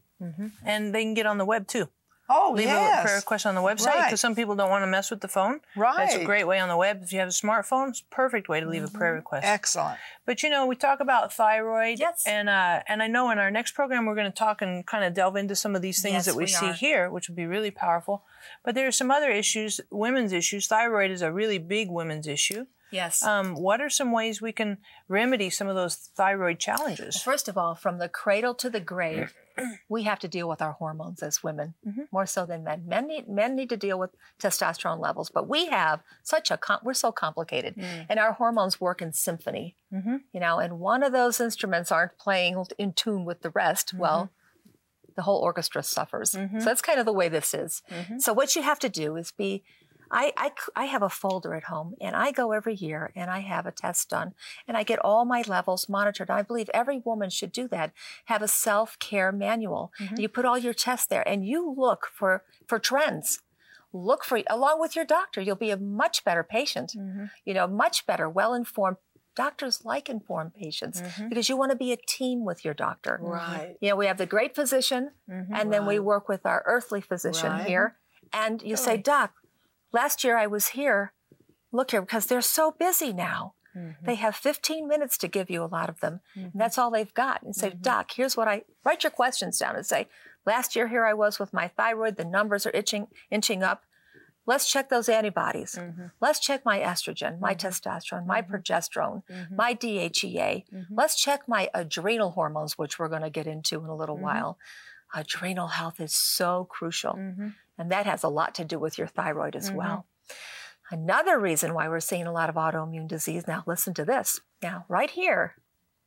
And 0.64 0.94
they 0.94 1.02
can 1.02 1.14
get 1.14 1.26
on 1.26 1.38
the 1.38 1.44
web 1.44 1.66
too. 1.66 1.88
Oh, 2.34 2.52
Leave 2.56 2.66
yes. 2.66 3.00
a 3.00 3.02
prayer 3.04 3.16
request 3.16 3.44
on 3.46 3.54
the 3.54 3.60
website 3.60 3.86
Right. 3.86 4.04
because 4.06 4.20
some 4.20 4.34
people 4.34 4.54
don't 4.56 4.70
want 4.70 4.82
to 4.82 4.86
mess 4.86 5.10
with 5.10 5.20
the 5.20 5.28
phone. 5.28 5.60
Right. 5.76 5.96
That's 5.96 6.14
a 6.14 6.24
great 6.24 6.46
way 6.46 6.58
on 6.58 6.68
the 6.68 6.76
web. 6.76 7.00
If 7.02 7.12
you 7.12 7.18
have 7.18 7.28
a 7.28 7.32
smartphone, 7.32 7.90
it's 7.90 8.00
a 8.00 8.14
perfect 8.14 8.48
way 8.48 8.60
to 8.60 8.66
leave 8.68 8.84
a 8.84 8.88
prayer 8.88 9.12
request. 9.14 9.44
Excellent. 9.46 9.98
But 10.24 10.42
you 10.42 10.48
know, 10.50 10.66
we 10.66 10.76
talk 10.76 11.00
about 11.00 11.32
thyroid, 11.32 11.98
Yes. 11.98 12.22
and 12.26 12.48
uh, 12.48 12.80
and 12.88 13.02
I 13.02 13.06
know 13.08 13.30
in 13.30 13.38
our 13.38 13.50
next 13.50 13.72
program 13.72 14.06
we're 14.06 14.14
going 14.14 14.30
to 14.30 14.36
talk 14.36 14.62
and 14.62 14.86
kind 14.86 15.04
of 15.04 15.12
delve 15.14 15.36
into 15.36 15.54
some 15.56 15.76
of 15.76 15.82
these 15.82 16.00
things 16.00 16.14
Yes, 16.14 16.24
that 16.26 16.36
we, 16.36 16.44
we 16.44 16.46
see 16.48 16.66
are. 16.70 16.72
here, 16.72 17.10
which 17.10 17.28
would 17.28 17.36
be 17.36 17.46
really 17.46 17.70
powerful. 17.70 18.24
But 18.64 18.74
there 18.74 18.86
are 18.88 18.92
some 18.92 19.10
other 19.10 19.30
issues, 19.30 19.80
women's 19.90 20.32
issues. 20.32 20.66
Thyroid 20.66 21.10
is 21.10 21.22
a 21.22 21.32
really 21.32 21.58
big 21.58 21.90
women's 21.90 22.26
issue. 22.26 22.66
yes. 22.90 23.22
Um, 23.22 23.54
what 23.54 23.80
are 23.80 23.90
some 23.90 24.12
ways 24.12 24.40
we 24.42 24.52
can 24.52 24.78
remedy 25.08 25.48
some 25.50 25.66
of 25.68 25.74
those 25.74 25.96
thyroid 26.16 26.58
challenges? 26.58 27.20
First 27.22 27.48
of 27.48 27.56
all, 27.58 27.74
from 27.74 27.98
the 27.98 28.08
cradle 28.08 28.54
to 28.56 28.68
the 28.70 28.80
grave, 28.80 29.32
we 29.88 30.02
have 30.04 30.18
to 30.20 30.28
deal 30.28 30.48
with 30.48 30.60
our 30.62 30.72
hormones 30.72 31.22
as 31.22 31.42
women 31.42 31.74
Mm-hmm. 31.86 32.02
more 32.12 32.26
so 32.26 32.46
than 32.46 32.64
men. 32.64 32.84
Men 32.86 33.06
need 33.06 33.28
men 33.28 33.54
need 33.56 33.68
to 33.70 33.76
deal 33.76 33.98
with 33.98 34.10
testosterone 34.40 35.00
levels, 35.00 35.30
but 35.30 35.48
we 35.48 35.66
have 35.66 36.00
such 36.22 36.50
a 36.50 36.56
com- 36.56 36.80
we're 36.82 36.94
so 36.94 37.12
complicated, 37.12 37.74
Mm. 37.76 38.06
and 38.08 38.18
our 38.18 38.32
hormones 38.32 38.80
work 38.80 39.02
in 39.02 39.12
symphony. 39.12 39.76
Mm-hmm. 39.92 40.16
You 40.32 40.40
know, 40.40 40.58
and 40.58 40.78
one 40.80 41.02
of 41.02 41.12
those 41.12 41.40
instruments 41.40 41.90
aren't 41.92 42.18
playing 42.18 42.64
in 42.78 42.92
tune 42.92 43.24
with 43.24 43.42
the 43.42 43.50
rest. 43.50 43.88
Mm-hmm. 43.88 43.98
Well. 43.98 44.30
The 45.14 45.20
whole 45.20 45.40
orchestra 45.42 45.82
suffers. 45.82 46.30
So 46.30 46.48
that's 46.64 46.80
kind 46.80 46.98
of 46.98 47.04
the 47.04 47.12
way 47.12 47.28
this 47.28 47.52
is. 47.52 47.82
Mm-hmm. 47.90 48.18
So 48.18 48.32
what 48.32 48.56
you 48.56 48.62
have 48.62 48.78
to 48.78 48.88
do 48.88 49.16
is 49.16 49.30
be 49.30 49.62
I, 50.12 50.32
I, 50.36 50.50
I 50.76 50.84
have 50.84 51.02
a 51.02 51.08
folder 51.08 51.54
at 51.54 51.64
home 51.64 51.94
and 52.00 52.14
I 52.14 52.32
go 52.32 52.52
every 52.52 52.74
year 52.74 53.10
and 53.16 53.30
I 53.30 53.40
have 53.40 53.64
a 53.64 53.72
test 53.72 54.10
done 54.10 54.34
and 54.68 54.76
I 54.76 54.82
get 54.82 54.98
all 54.98 55.24
my 55.24 55.42
levels 55.46 55.88
monitored. 55.88 56.30
I 56.30 56.42
believe 56.42 56.68
every 56.74 56.98
woman 56.98 57.30
should 57.30 57.50
do 57.50 57.66
that. 57.68 57.92
Have 58.26 58.42
a 58.42 58.48
self 58.48 58.98
care 58.98 59.32
manual. 59.32 59.90
Mm-hmm. 59.98 60.20
You 60.20 60.28
put 60.28 60.44
all 60.44 60.58
your 60.58 60.74
tests 60.74 61.06
there 61.06 61.26
and 61.26 61.46
you 61.46 61.74
look 61.76 62.08
for, 62.12 62.44
for 62.68 62.78
trends. 62.78 63.40
Look 63.94 64.24
for, 64.24 64.42
along 64.48 64.80
with 64.80 64.94
your 64.94 65.04
doctor, 65.06 65.40
you'll 65.40 65.56
be 65.56 65.70
a 65.70 65.76
much 65.76 66.24
better 66.24 66.42
patient, 66.42 66.92
mm-hmm. 66.96 67.26
you 67.44 67.54
know, 67.54 67.66
much 67.66 68.06
better, 68.06 68.28
well 68.28 68.54
informed. 68.54 68.98
Doctors 69.34 69.82
like 69.82 70.10
informed 70.10 70.52
patients 70.54 71.00
mm-hmm. 71.00 71.30
because 71.30 71.48
you 71.48 71.56
want 71.56 71.70
to 71.72 71.76
be 71.76 71.90
a 71.90 71.96
team 71.96 72.44
with 72.44 72.66
your 72.66 72.74
doctor. 72.74 73.18
Right. 73.18 73.76
You 73.80 73.88
know, 73.88 73.96
we 73.96 74.04
have 74.04 74.18
the 74.18 74.26
great 74.26 74.54
physician, 74.54 75.12
and 75.26 75.72
then 75.72 75.86
we 75.86 75.98
work 75.98 76.28
with 76.28 76.44
our 76.44 76.62
earthly 76.66 77.00
physician 77.00 77.50
Right. 77.50 77.66
here. 77.66 77.96
And 78.34 78.60
you 78.62 78.76
say, 78.76 78.98
Doc, 78.98 79.32
last 79.92 80.24
year 80.24 80.36
I 80.36 80.46
was 80.46 80.68
here. 80.68 81.12
Look 81.72 81.92
here, 81.92 82.02
because 82.02 82.26
they're 82.26 82.42
so 82.42 82.70
busy 82.70 83.12
now. 83.12 83.54
Mm-hmm. 83.76 84.04
They 84.04 84.16
have 84.16 84.36
15 84.36 84.86
minutes 84.86 85.16
to 85.18 85.28
give 85.28 85.48
you 85.48 85.62
a 85.62 85.66
lot 85.66 85.88
of 85.88 86.00
them. 86.00 86.20
And 86.34 86.48
mm-hmm. 86.48 86.58
that's 86.58 86.76
all 86.76 86.90
they've 86.90 87.14
got. 87.14 87.42
And 87.42 87.56
say, 87.56 87.70
mm-hmm. 87.70 87.80
Doc, 87.80 88.10
here's 88.14 88.36
what 88.36 88.48
I 88.48 88.64
write 88.84 89.04
your 89.04 89.10
questions 89.10 89.58
down 89.58 89.76
and 89.76 89.86
say, 89.86 90.08
last 90.44 90.76
year 90.76 90.88
here 90.88 91.06
I 91.06 91.14
was 91.14 91.38
with 91.38 91.52
my 91.54 91.68
thyroid, 91.68 92.16
the 92.16 92.24
numbers 92.24 92.66
are 92.66 92.72
itching, 92.74 93.06
inching 93.30 93.62
up. 93.62 93.84
Let's 94.44 94.70
check 94.70 94.88
those 94.88 95.08
antibodies. 95.08 95.78
Let's 96.20 96.40
check 96.40 96.64
my 96.64 96.80
estrogen, 96.80 97.38
my 97.38 97.54
testosterone, 97.54 98.26
my 98.26 98.42
progesterone, 98.42 99.22
my 99.54 99.72
DHEA. 99.72 100.64
Let's 100.90 101.14
check 101.14 101.42
my 101.46 101.70
adrenal 101.72 102.32
hormones, 102.32 102.76
which 102.76 102.98
we're 102.98 103.08
going 103.08 103.22
to 103.22 103.30
get 103.30 103.46
into 103.46 103.78
in 103.78 103.86
a 103.86 103.94
little 103.94 104.18
while. 104.18 104.58
Adrenal 105.14 105.68
health 105.68 106.00
is 106.00 106.12
so 106.12 106.66
crucial, 106.68 107.16
and 107.82 107.90
that 107.90 108.06
has 108.06 108.22
a 108.22 108.28
lot 108.28 108.54
to 108.54 108.64
do 108.64 108.78
with 108.78 108.96
your 108.96 109.08
thyroid 109.08 109.56
as 109.56 109.68
mm-hmm. 109.68 109.78
well. 109.78 110.06
Another 110.90 111.38
reason 111.38 111.74
why 111.74 111.88
we're 111.88 112.00
seeing 112.00 112.26
a 112.26 112.32
lot 112.32 112.48
of 112.48 112.54
autoimmune 112.54 113.08
disease. 113.08 113.44
Now, 113.48 113.64
listen 113.66 113.92
to 113.94 114.04
this. 114.04 114.40
Now, 114.62 114.84
right 114.88 115.10
here, 115.10 115.56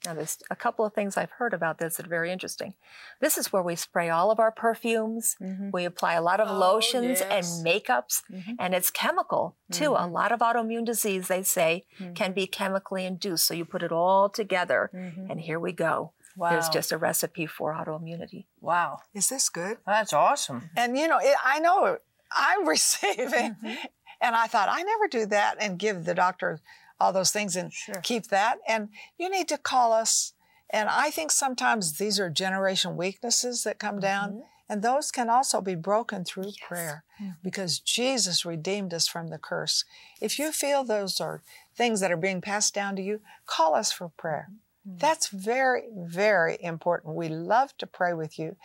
now 0.06 0.14
there's 0.14 0.38
a 0.50 0.56
couple 0.56 0.86
of 0.86 0.94
things 0.94 1.18
I've 1.18 1.32
heard 1.32 1.54
about 1.54 1.80
this 1.80 1.98
that 1.98 2.06
are 2.06 2.10
very 2.10 2.32
interesting. 2.32 2.76
This 3.20 3.38
is 3.38 3.52
where 3.52 3.64
we 3.64 3.76
spray 3.76 4.10
all 4.10 4.32
of 4.32 4.40
our 4.40 4.52
perfumes. 4.52 5.36
Mm-hmm. 5.42 5.72
We 5.74 5.84
apply 5.84 6.14
a 6.14 6.22
lot 6.22 6.40
of 6.40 6.50
Oh, 6.50 6.58
lotions 6.58 7.20
yes. 7.20 7.58
and 7.58 7.66
makeups, 7.66 8.22
mm-hmm. 8.32 8.54
and 8.60 8.74
it's 8.74 8.92
chemical 8.92 9.58
too. 9.72 9.96
A 9.98 10.08
lot 10.08 10.32
of 10.32 10.40
autoimmune 10.40 10.86
disease, 10.86 11.28
they 11.28 11.44
say, 11.44 11.86
can 12.14 12.32
be 12.34 12.48
chemically 12.48 13.06
induced. 13.06 13.48
So 13.48 13.54
you 13.54 13.66
put 13.66 13.84
it 13.84 13.92
all 13.92 14.30
together, 14.30 14.92
and 15.30 15.42
here 15.42 15.60
we 15.60 15.74
go. 15.74 16.14
There's 16.38 16.66
Wow. 16.66 16.72
just 16.72 16.92
a 16.92 16.98
recipe 16.98 17.46
for 17.46 17.74
autoimmunity. 17.74 18.46
Wow, 18.62 19.00
Is 19.14 19.30
this 19.30 19.50
good? 19.50 19.78
that's 19.86 20.14
awesome. 20.14 20.62
Mm-hmm. 20.62 20.78
And 20.78 20.98
you 20.98 21.08
know, 21.08 21.20
it, 21.20 21.36
I 21.44 21.60
know 21.60 21.98
I'm 22.32 22.68
receiving, 22.68 23.56
mm-hmm. 23.56 23.74
and 24.22 24.36
I 24.36 24.48
thought 24.48 24.70
I 24.70 24.82
never 24.84 25.08
do 25.08 25.26
that 25.28 25.56
and 25.60 25.80
give 25.80 26.06
the 26.06 26.14
doctor 26.14 26.60
all 27.00 27.12
those 27.14 27.32
things 27.32 27.56
and 27.56 27.72
Sure. 27.74 28.02
keep 28.04 28.28
that. 28.28 28.58
And 28.68 28.90
you 29.18 29.30
need 29.30 29.48
to 29.50 29.58
call 29.58 29.92
us. 29.94 30.34
And 30.70 30.90
I 30.90 31.12
think 31.12 31.32
sometimes 31.32 31.98
these 31.98 32.20
are 32.20 32.30
generation 32.30 32.98
weaknesses 32.98 33.64
that 33.64 33.80
come 33.80 34.00
down, 34.00 34.30
mm-hmm. 34.32 34.40
and 34.68 34.82
those 34.82 35.12
can 35.12 35.30
also 35.30 35.62
be 35.62 35.76
broken 35.76 36.26
through 36.26 36.52
prayer 36.68 37.04
because 37.44 37.80
Jesus 37.80 38.46
redeemed 38.46 38.94
us 38.94 39.08
from 39.08 39.28
the 39.28 39.38
curse. 39.38 39.86
If 40.20 40.38
you 40.40 40.52
feel 40.52 40.84
those 40.84 41.22
are 41.22 41.44
things 41.78 42.00
that 42.02 42.12
are 42.12 42.18
being 42.18 42.42
passed 42.42 42.74
down 42.74 42.96
to 42.98 43.02
you, 43.02 43.22
call 43.46 43.76
us 43.76 43.92
for 43.94 44.10
prayer. 44.18 44.50
Mm. 44.88 45.00
That's 45.00 45.30
very, 45.30 45.84
very 45.96 46.58
important. 46.62 47.16
We 47.16 47.30
love 47.30 47.76
to 47.78 47.88
pray 47.88 48.14
with 48.14 48.38
you. 48.40 48.56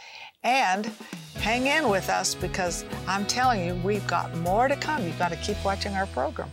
And 0.42 0.90
hang 1.36 1.66
in 1.66 1.88
with 1.88 2.08
us 2.08 2.34
because 2.34 2.84
I'm 3.06 3.26
telling 3.26 3.64
you, 3.64 3.74
we've 3.76 4.06
got 4.06 4.34
more 4.38 4.68
to 4.68 4.76
come. 4.76 5.04
You've 5.04 5.18
got 5.18 5.30
to 5.30 5.36
keep 5.36 5.62
watching 5.64 5.94
our 5.94 6.06
program. 6.06 6.50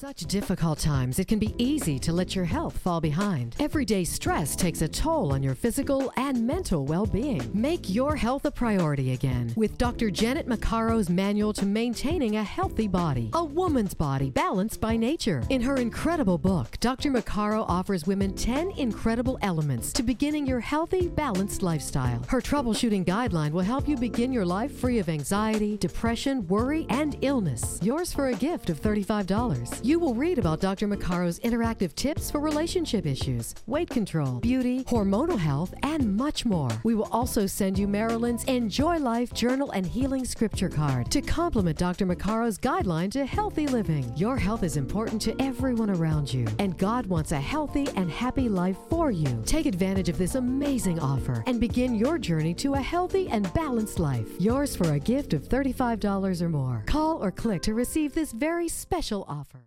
Such 0.00 0.24
difficult 0.24 0.78
times, 0.78 1.18
it 1.18 1.28
can 1.28 1.38
be 1.38 1.54
easy 1.58 1.98
to 1.98 2.10
let 2.10 2.34
your 2.34 2.46
health 2.46 2.78
fall 2.78 3.02
behind. 3.02 3.54
Everyday 3.58 4.02
stress 4.02 4.56
takes 4.56 4.80
a 4.80 4.88
toll 4.88 5.30
on 5.34 5.42
your 5.42 5.54
physical 5.54 6.10
and 6.16 6.46
mental 6.46 6.86
well 6.86 7.04
being. 7.04 7.42
Make 7.52 7.90
your 7.90 8.16
health 8.16 8.46
a 8.46 8.50
priority 8.50 9.12
again 9.12 9.52
with 9.56 9.76
Dr. 9.76 10.10
Janet 10.10 10.48
Maccaro's 10.48 11.10
manual 11.10 11.52
to 11.52 11.66
maintaining 11.66 12.36
a 12.36 12.42
healthy 12.42 12.88
body, 12.88 13.28
a 13.34 13.44
woman's 13.44 13.92
body 13.92 14.30
balanced 14.30 14.80
by 14.80 14.96
nature. 14.96 15.42
In 15.50 15.60
her 15.60 15.76
incredible 15.76 16.38
book, 16.38 16.78
Dr. 16.80 17.10
Maccaro 17.10 17.66
offers 17.68 18.06
women 18.06 18.34
10 18.34 18.70
incredible 18.78 19.38
elements 19.42 19.92
to 19.92 20.02
beginning 20.02 20.46
your 20.46 20.60
healthy, 20.60 21.08
balanced 21.08 21.62
lifestyle. 21.62 22.24
Her 22.26 22.40
troubleshooting 22.40 23.04
guideline 23.04 23.50
will 23.50 23.68
help 23.72 23.86
you 23.86 23.98
begin 23.98 24.32
your 24.32 24.46
life 24.46 24.72
free 24.72 24.98
of 24.98 25.10
anxiety, 25.10 25.76
depression, 25.76 26.46
worry, 26.46 26.86
and 26.88 27.18
illness. 27.20 27.78
Yours 27.82 28.14
for 28.14 28.28
a 28.28 28.34
gift 28.34 28.70
of 28.70 28.80
$35. 28.80 29.89
You 29.90 29.98
will 29.98 30.14
read 30.14 30.38
about 30.38 30.60
Dr. 30.60 30.86
Maccaro's 30.86 31.40
interactive 31.40 31.96
tips 31.96 32.30
for 32.30 32.38
relationship 32.38 33.06
issues, 33.06 33.56
weight 33.66 33.90
control, 33.90 34.38
beauty, 34.38 34.84
hormonal 34.84 35.36
health, 35.36 35.74
and 35.82 36.16
much 36.16 36.46
more. 36.46 36.70
We 36.84 36.94
will 36.94 37.08
also 37.10 37.44
send 37.44 37.76
you 37.76 37.88
Marilyn's 37.88 38.44
Enjoy 38.44 38.98
Life 38.98 39.34
Journal 39.34 39.72
and 39.72 39.84
Healing 39.84 40.24
Scripture 40.24 40.68
card 40.68 41.10
to 41.10 41.20
complement 41.20 41.76
Dr. 41.76 42.06
Maccaro's 42.06 42.56
guideline 42.56 43.10
to 43.10 43.26
healthy 43.26 43.66
living. 43.66 44.12
Your 44.14 44.36
health 44.36 44.62
is 44.62 44.76
important 44.76 45.20
to 45.22 45.34
everyone 45.42 45.90
around 45.90 46.32
you, 46.32 46.46
and 46.60 46.78
God 46.78 47.06
wants 47.06 47.32
a 47.32 47.40
healthy 47.40 47.88
and 47.96 48.08
happy 48.08 48.48
life 48.48 48.76
for 48.90 49.10
you. 49.10 49.42
Take 49.44 49.66
advantage 49.66 50.08
of 50.08 50.18
this 50.18 50.36
amazing 50.36 51.00
offer 51.00 51.42
and 51.48 51.58
begin 51.58 51.96
your 51.96 52.16
journey 52.16 52.54
to 52.54 52.74
a 52.74 52.80
healthy 52.80 53.28
and 53.28 53.52
balanced 53.54 53.98
life. 53.98 54.28
Yours 54.38 54.76
for 54.76 54.92
a 54.92 55.00
gift 55.00 55.32
of 55.32 55.48
$35 55.48 56.42
or 56.42 56.48
more. 56.48 56.84
Call 56.86 57.20
or 57.20 57.32
click 57.32 57.62
to 57.62 57.74
receive 57.74 58.14
this 58.14 58.30
very 58.30 58.68
special 58.68 59.24
offer. 59.28 59.66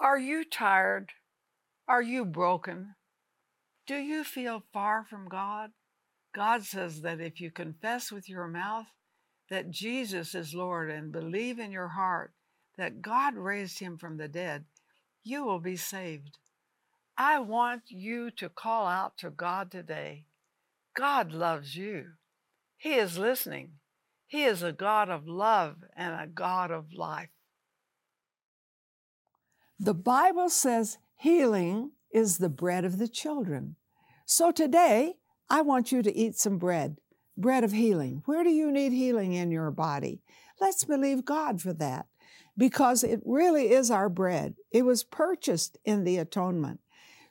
Are 0.00 0.18
you 0.18 0.44
tired? 0.44 1.10
Are 1.88 2.02
you 2.02 2.24
broken? 2.24 2.94
Do 3.84 3.96
you 3.96 4.22
feel 4.22 4.62
far 4.72 5.04
from 5.04 5.28
God? 5.28 5.70
God 6.32 6.62
says 6.62 7.00
that 7.00 7.20
if 7.20 7.40
you 7.40 7.50
confess 7.50 8.12
with 8.12 8.28
your 8.28 8.46
mouth 8.46 8.86
that 9.50 9.70
Jesus 9.70 10.36
is 10.36 10.54
Lord 10.54 10.88
and 10.88 11.10
believe 11.10 11.58
in 11.58 11.72
your 11.72 11.88
heart 11.88 12.32
that 12.76 13.02
God 13.02 13.34
raised 13.34 13.80
him 13.80 13.98
from 13.98 14.18
the 14.18 14.28
dead, 14.28 14.66
you 15.24 15.44
will 15.44 15.58
be 15.58 15.76
saved. 15.76 16.38
I 17.16 17.40
want 17.40 17.82
you 17.88 18.30
to 18.32 18.48
call 18.48 18.86
out 18.86 19.18
to 19.18 19.30
God 19.30 19.72
today. 19.72 20.26
God 20.94 21.32
loves 21.32 21.76
you. 21.76 22.12
He 22.76 22.94
is 22.94 23.18
listening. 23.18 23.72
He 24.28 24.44
is 24.44 24.62
a 24.62 24.70
God 24.70 25.08
of 25.08 25.26
love 25.26 25.78
and 25.96 26.14
a 26.14 26.28
God 26.28 26.70
of 26.70 26.92
life. 26.92 27.30
The 29.80 29.94
Bible 29.94 30.50
says 30.50 30.98
healing 31.14 31.92
is 32.10 32.38
the 32.38 32.48
bread 32.48 32.84
of 32.84 32.98
the 32.98 33.06
children. 33.06 33.76
So 34.26 34.50
today, 34.50 35.14
I 35.48 35.62
want 35.62 35.92
you 35.92 36.02
to 36.02 36.14
eat 36.14 36.36
some 36.36 36.58
bread, 36.58 36.96
bread 37.36 37.62
of 37.62 37.70
healing. 37.70 38.22
Where 38.26 38.42
do 38.42 38.50
you 38.50 38.72
need 38.72 38.92
healing 38.92 39.34
in 39.34 39.52
your 39.52 39.70
body? 39.70 40.20
Let's 40.60 40.84
believe 40.84 41.24
God 41.24 41.62
for 41.62 41.72
that 41.74 42.06
because 42.56 43.04
it 43.04 43.22
really 43.24 43.70
is 43.70 43.88
our 43.88 44.08
bread. 44.08 44.56
It 44.72 44.82
was 44.82 45.04
purchased 45.04 45.78
in 45.84 46.02
the 46.02 46.18
atonement. 46.18 46.80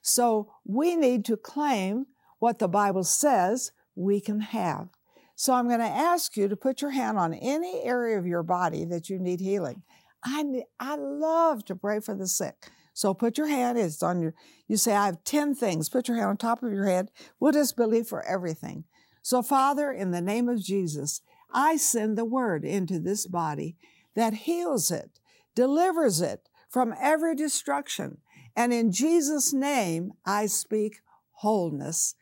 So 0.01 0.53
we 0.63 0.95
need 0.95 1.25
to 1.25 1.35
claim 1.35 2.05
what 2.39 2.59
the 2.59 2.69
Bible 2.69 3.03
says 3.03 3.73
we 3.93 4.21
can 4.21 4.39
have. 4.39 4.87
So 5.35 5.53
I'm 5.53 5.67
going 5.67 5.81
to 5.81 5.85
ask 5.85 6.37
you 6.37 6.47
to 6.47 6.55
put 6.55 6.81
your 6.81 6.91
hand 6.91 7.17
on 7.17 7.33
any 7.33 7.83
area 7.83 8.17
of 8.17 8.25
your 8.25 8.41
body 8.41 8.85
that 8.85 9.09
you 9.09 9.19
need 9.19 9.41
healing. 9.41 9.83
I, 10.27 10.63
I 10.79 10.95
love 10.97 11.63
to 11.65 11.75
pray 11.75 12.01
for 12.01 12.13
the 12.13 12.27
sick. 12.27 12.69
So 12.93 13.13
put 13.13 13.37
your 13.37 13.47
hand, 13.47 13.77
it's 13.77 14.03
on 14.03 14.21
your, 14.21 14.33
you 14.67 14.75
say, 14.75 14.93
I 14.93 15.05
have 15.05 15.23
10 15.23 15.55
things. 15.55 15.87
Put 15.87 16.07
your 16.07 16.17
hand 16.17 16.29
on 16.29 16.37
top 16.37 16.63
of 16.63 16.73
your 16.73 16.85
head. 16.85 17.11
We'll 17.39 17.53
just 17.53 17.77
believe 17.77 18.07
for 18.07 18.23
everything. 18.23 18.85
So, 19.21 19.41
Father, 19.41 19.91
in 19.91 20.11
the 20.11 20.21
name 20.21 20.49
of 20.49 20.63
Jesus, 20.63 21.21
I 21.53 21.77
send 21.77 22.17
the 22.17 22.25
word 22.25 22.65
into 22.65 22.99
this 22.99 23.25
body 23.25 23.77
that 24.15 24.33
heals 24.33 24.91
it, 24.91 25.19
delivers 25.55 26.21
it 26.21 26.49
from 26.69 26.93
every 26.99 27.35
destruction. 27.35 28.17
And 28.55 28.73
in 28.73 28.91
Jesus' 28.91 29.53
name, 29.53 30.13
I 30.25 30.47
speak 30.47 30.97
wholeness. 31.31 32.15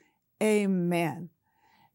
Amen. 0.43 1.29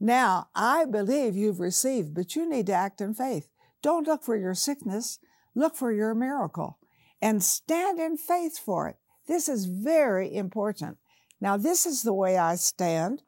Now, 0.00 0.48
I 0.54 0.86
believe 0.86 1.36
you've 1.36 1.60
received, 1.60 2.14
but 2.14 2.34
you 2.34 2.48
need 2.48 2.66
to 2.66 2.72
act 2.72 3.00
in 3.00 3.14
faith. 3.14 3.48
Don't 3.82 4.06
look 4.06 4.24
for 4.24 4.36
your 4.36 4.54
sickness. 4.54 5.18
Look 5.54 5.76
for 5.76 5.92
your 5.92 6.14
miracle 6.14 6.78
and 7.20 7.42
stand 7.42 7.98
in 7.98 8.16
faith 8.16 8.58
for 8.58 8.88
it. 8.88 8.96
This 9.26 9.48
is 9.48 9.66
very 9.66 10.34
important. 10.34 10.98
Now, 11.40 11.56
this 11.56 11.86
is 11.86 12.02
the 12.02 12.14
way 12.14 12.36
I 12.36 12.56
stand. 12.56 13.22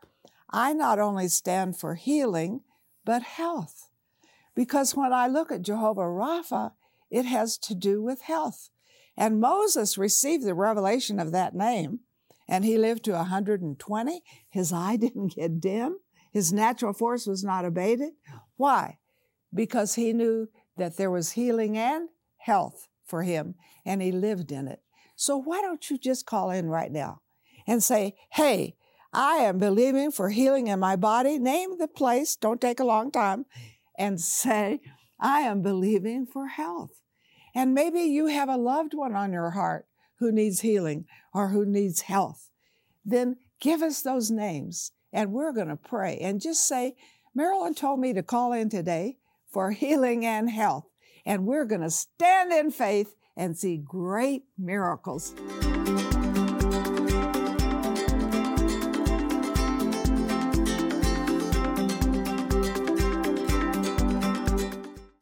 I 0.51 0.73
not 0.73 0.99
only 0.99 1.29
stand 1.29 1.79
for 1.79 1.95
healing, 1.95 2.61
but 3.05 3.23
health. 3.23 3.89
Because 4.55 4.95
when 4.95 5.13
I 5.13 5.27
look 5.27 5.51
at 5.51 5.63
Jehovah 5.63 6.03
Rapha, 6.03 6.73
it 7.11 7.25
has 7.25 7.57
to 7.59 7.75
do 7.75 8.03
with 8.03 8.23
health. 8.23 8.71
And 9.17 9.41
Moses 9.41 9.99
received 9.99 10.45
the 10.45 10.55
revelation 10.55 11.19
of 11.19 11.33
that 11.33 11.55
name, 11.55 12.01
and 12.49 12.65
he 12.65 12.79
lived 12.79 13.05
to 13.05 13.13
120. 13.13 14.23
His 14.49 14.73
eye 14.73 14.97
didn't 15.01 15.37
get 15.37 15.61
dim, 15.61 15.99
his 16.31 16.53
natural 16.53 16.95
force 16.95 17.27
was 17.27 17.45
not 17.45 17.65
abated. 17.65 18.13
Why? 18.57 18.99
Because 19.55 19.95
he 19.95 20.13
knew 20.13 20.49
that 20.79 20.97
there 20.97 21.11
was 21.11 21.33
healing 21.33 21.77
and 21.77 22.09
health 22.45 22.89
for 23.05 23.23
him, 23.23 23.55
and 23.85 24.01
he 24.03 24.13
lived 24.13 24.53
in 24.53 24.69
it. 24.69 24.81
So 25.17 25.37
why 25.37 25.61
don't 25.63 25.91
you 25.91 25.99
just 25.99 26.27
call 26.27 26.51
in 26.51 26.69
right 26.69 26.91
now 26.91 27.21
and 27.67 27.83
say, 27.83 28.15
Hey, 28.33 28.77
I 29.13 29.37
am 29.37 29.59
believing 29.59 30.11
for 30.11 30.31
healing 30.31 30.69
in 30.69 30.81
my 30.81 30.97
body. 30.97 31.39
Name 31.39 31.79
the 31.79 31.89
place, 31.89 32.35
don't 32.35 32.61
take 32.61 32.81
a 32.81 32.85
long 32.85 33.11
time, 33.11 33.45
and 33.99 34.21
say, 34.21 34.81
I 35.21 35.41
am 35.41 35.63
believing 35.63 36.27
for 36.27 36.49
health. 36.49 37.03
And 37.55 37.75
maybe 37.75 38.01
you 38.01 38.27
have 38.27 38.49
a 38.49 38.57
loved 38.57 38.95
one 38.95 39.15
on 39.15 39.33
your 39.33 39.51
heart 39.51 39.87
who 40.19 40.33
needs 40.33 40.61
healing 40.61 41.05
or 41.35 41.49
who 41.49 41.67
needs 41.67 42.03
health. 42.03 42.49
Then 43.05 43.37
give 43.61 43.83
us 43.83 44.03
those 44.03 44.31
names 44.31 44.93
and 45.13 45.33
we're 45.33 45.53
going 45.53 45.69
to 45.69 45.77
pray 45.77 46.19
and 46.19 46.41
just 46.41 46.67
say, 46.67 46.97
Marilyn 47.35 47.75
told 47.75 48.01
me 48.01 48.13
to 48.15 48.23
call 48.23 48.53
in 48.53 48.71
today 48.71 49.19
for 49.53 49.73
healing 49.73 50.25
and 50.25 50.49
health. 50.51 50.87
And 51.25 51.47
we're 51.47 51.65
going 51.65 51.83
to 51.83 51.91
stand 51.91 52.53
in 52.53 52.71
faith 52.71 53.15
and 53.37 53.57
see 53.57 53.77
great 53.79 54.45
miracles. 54.59 55.35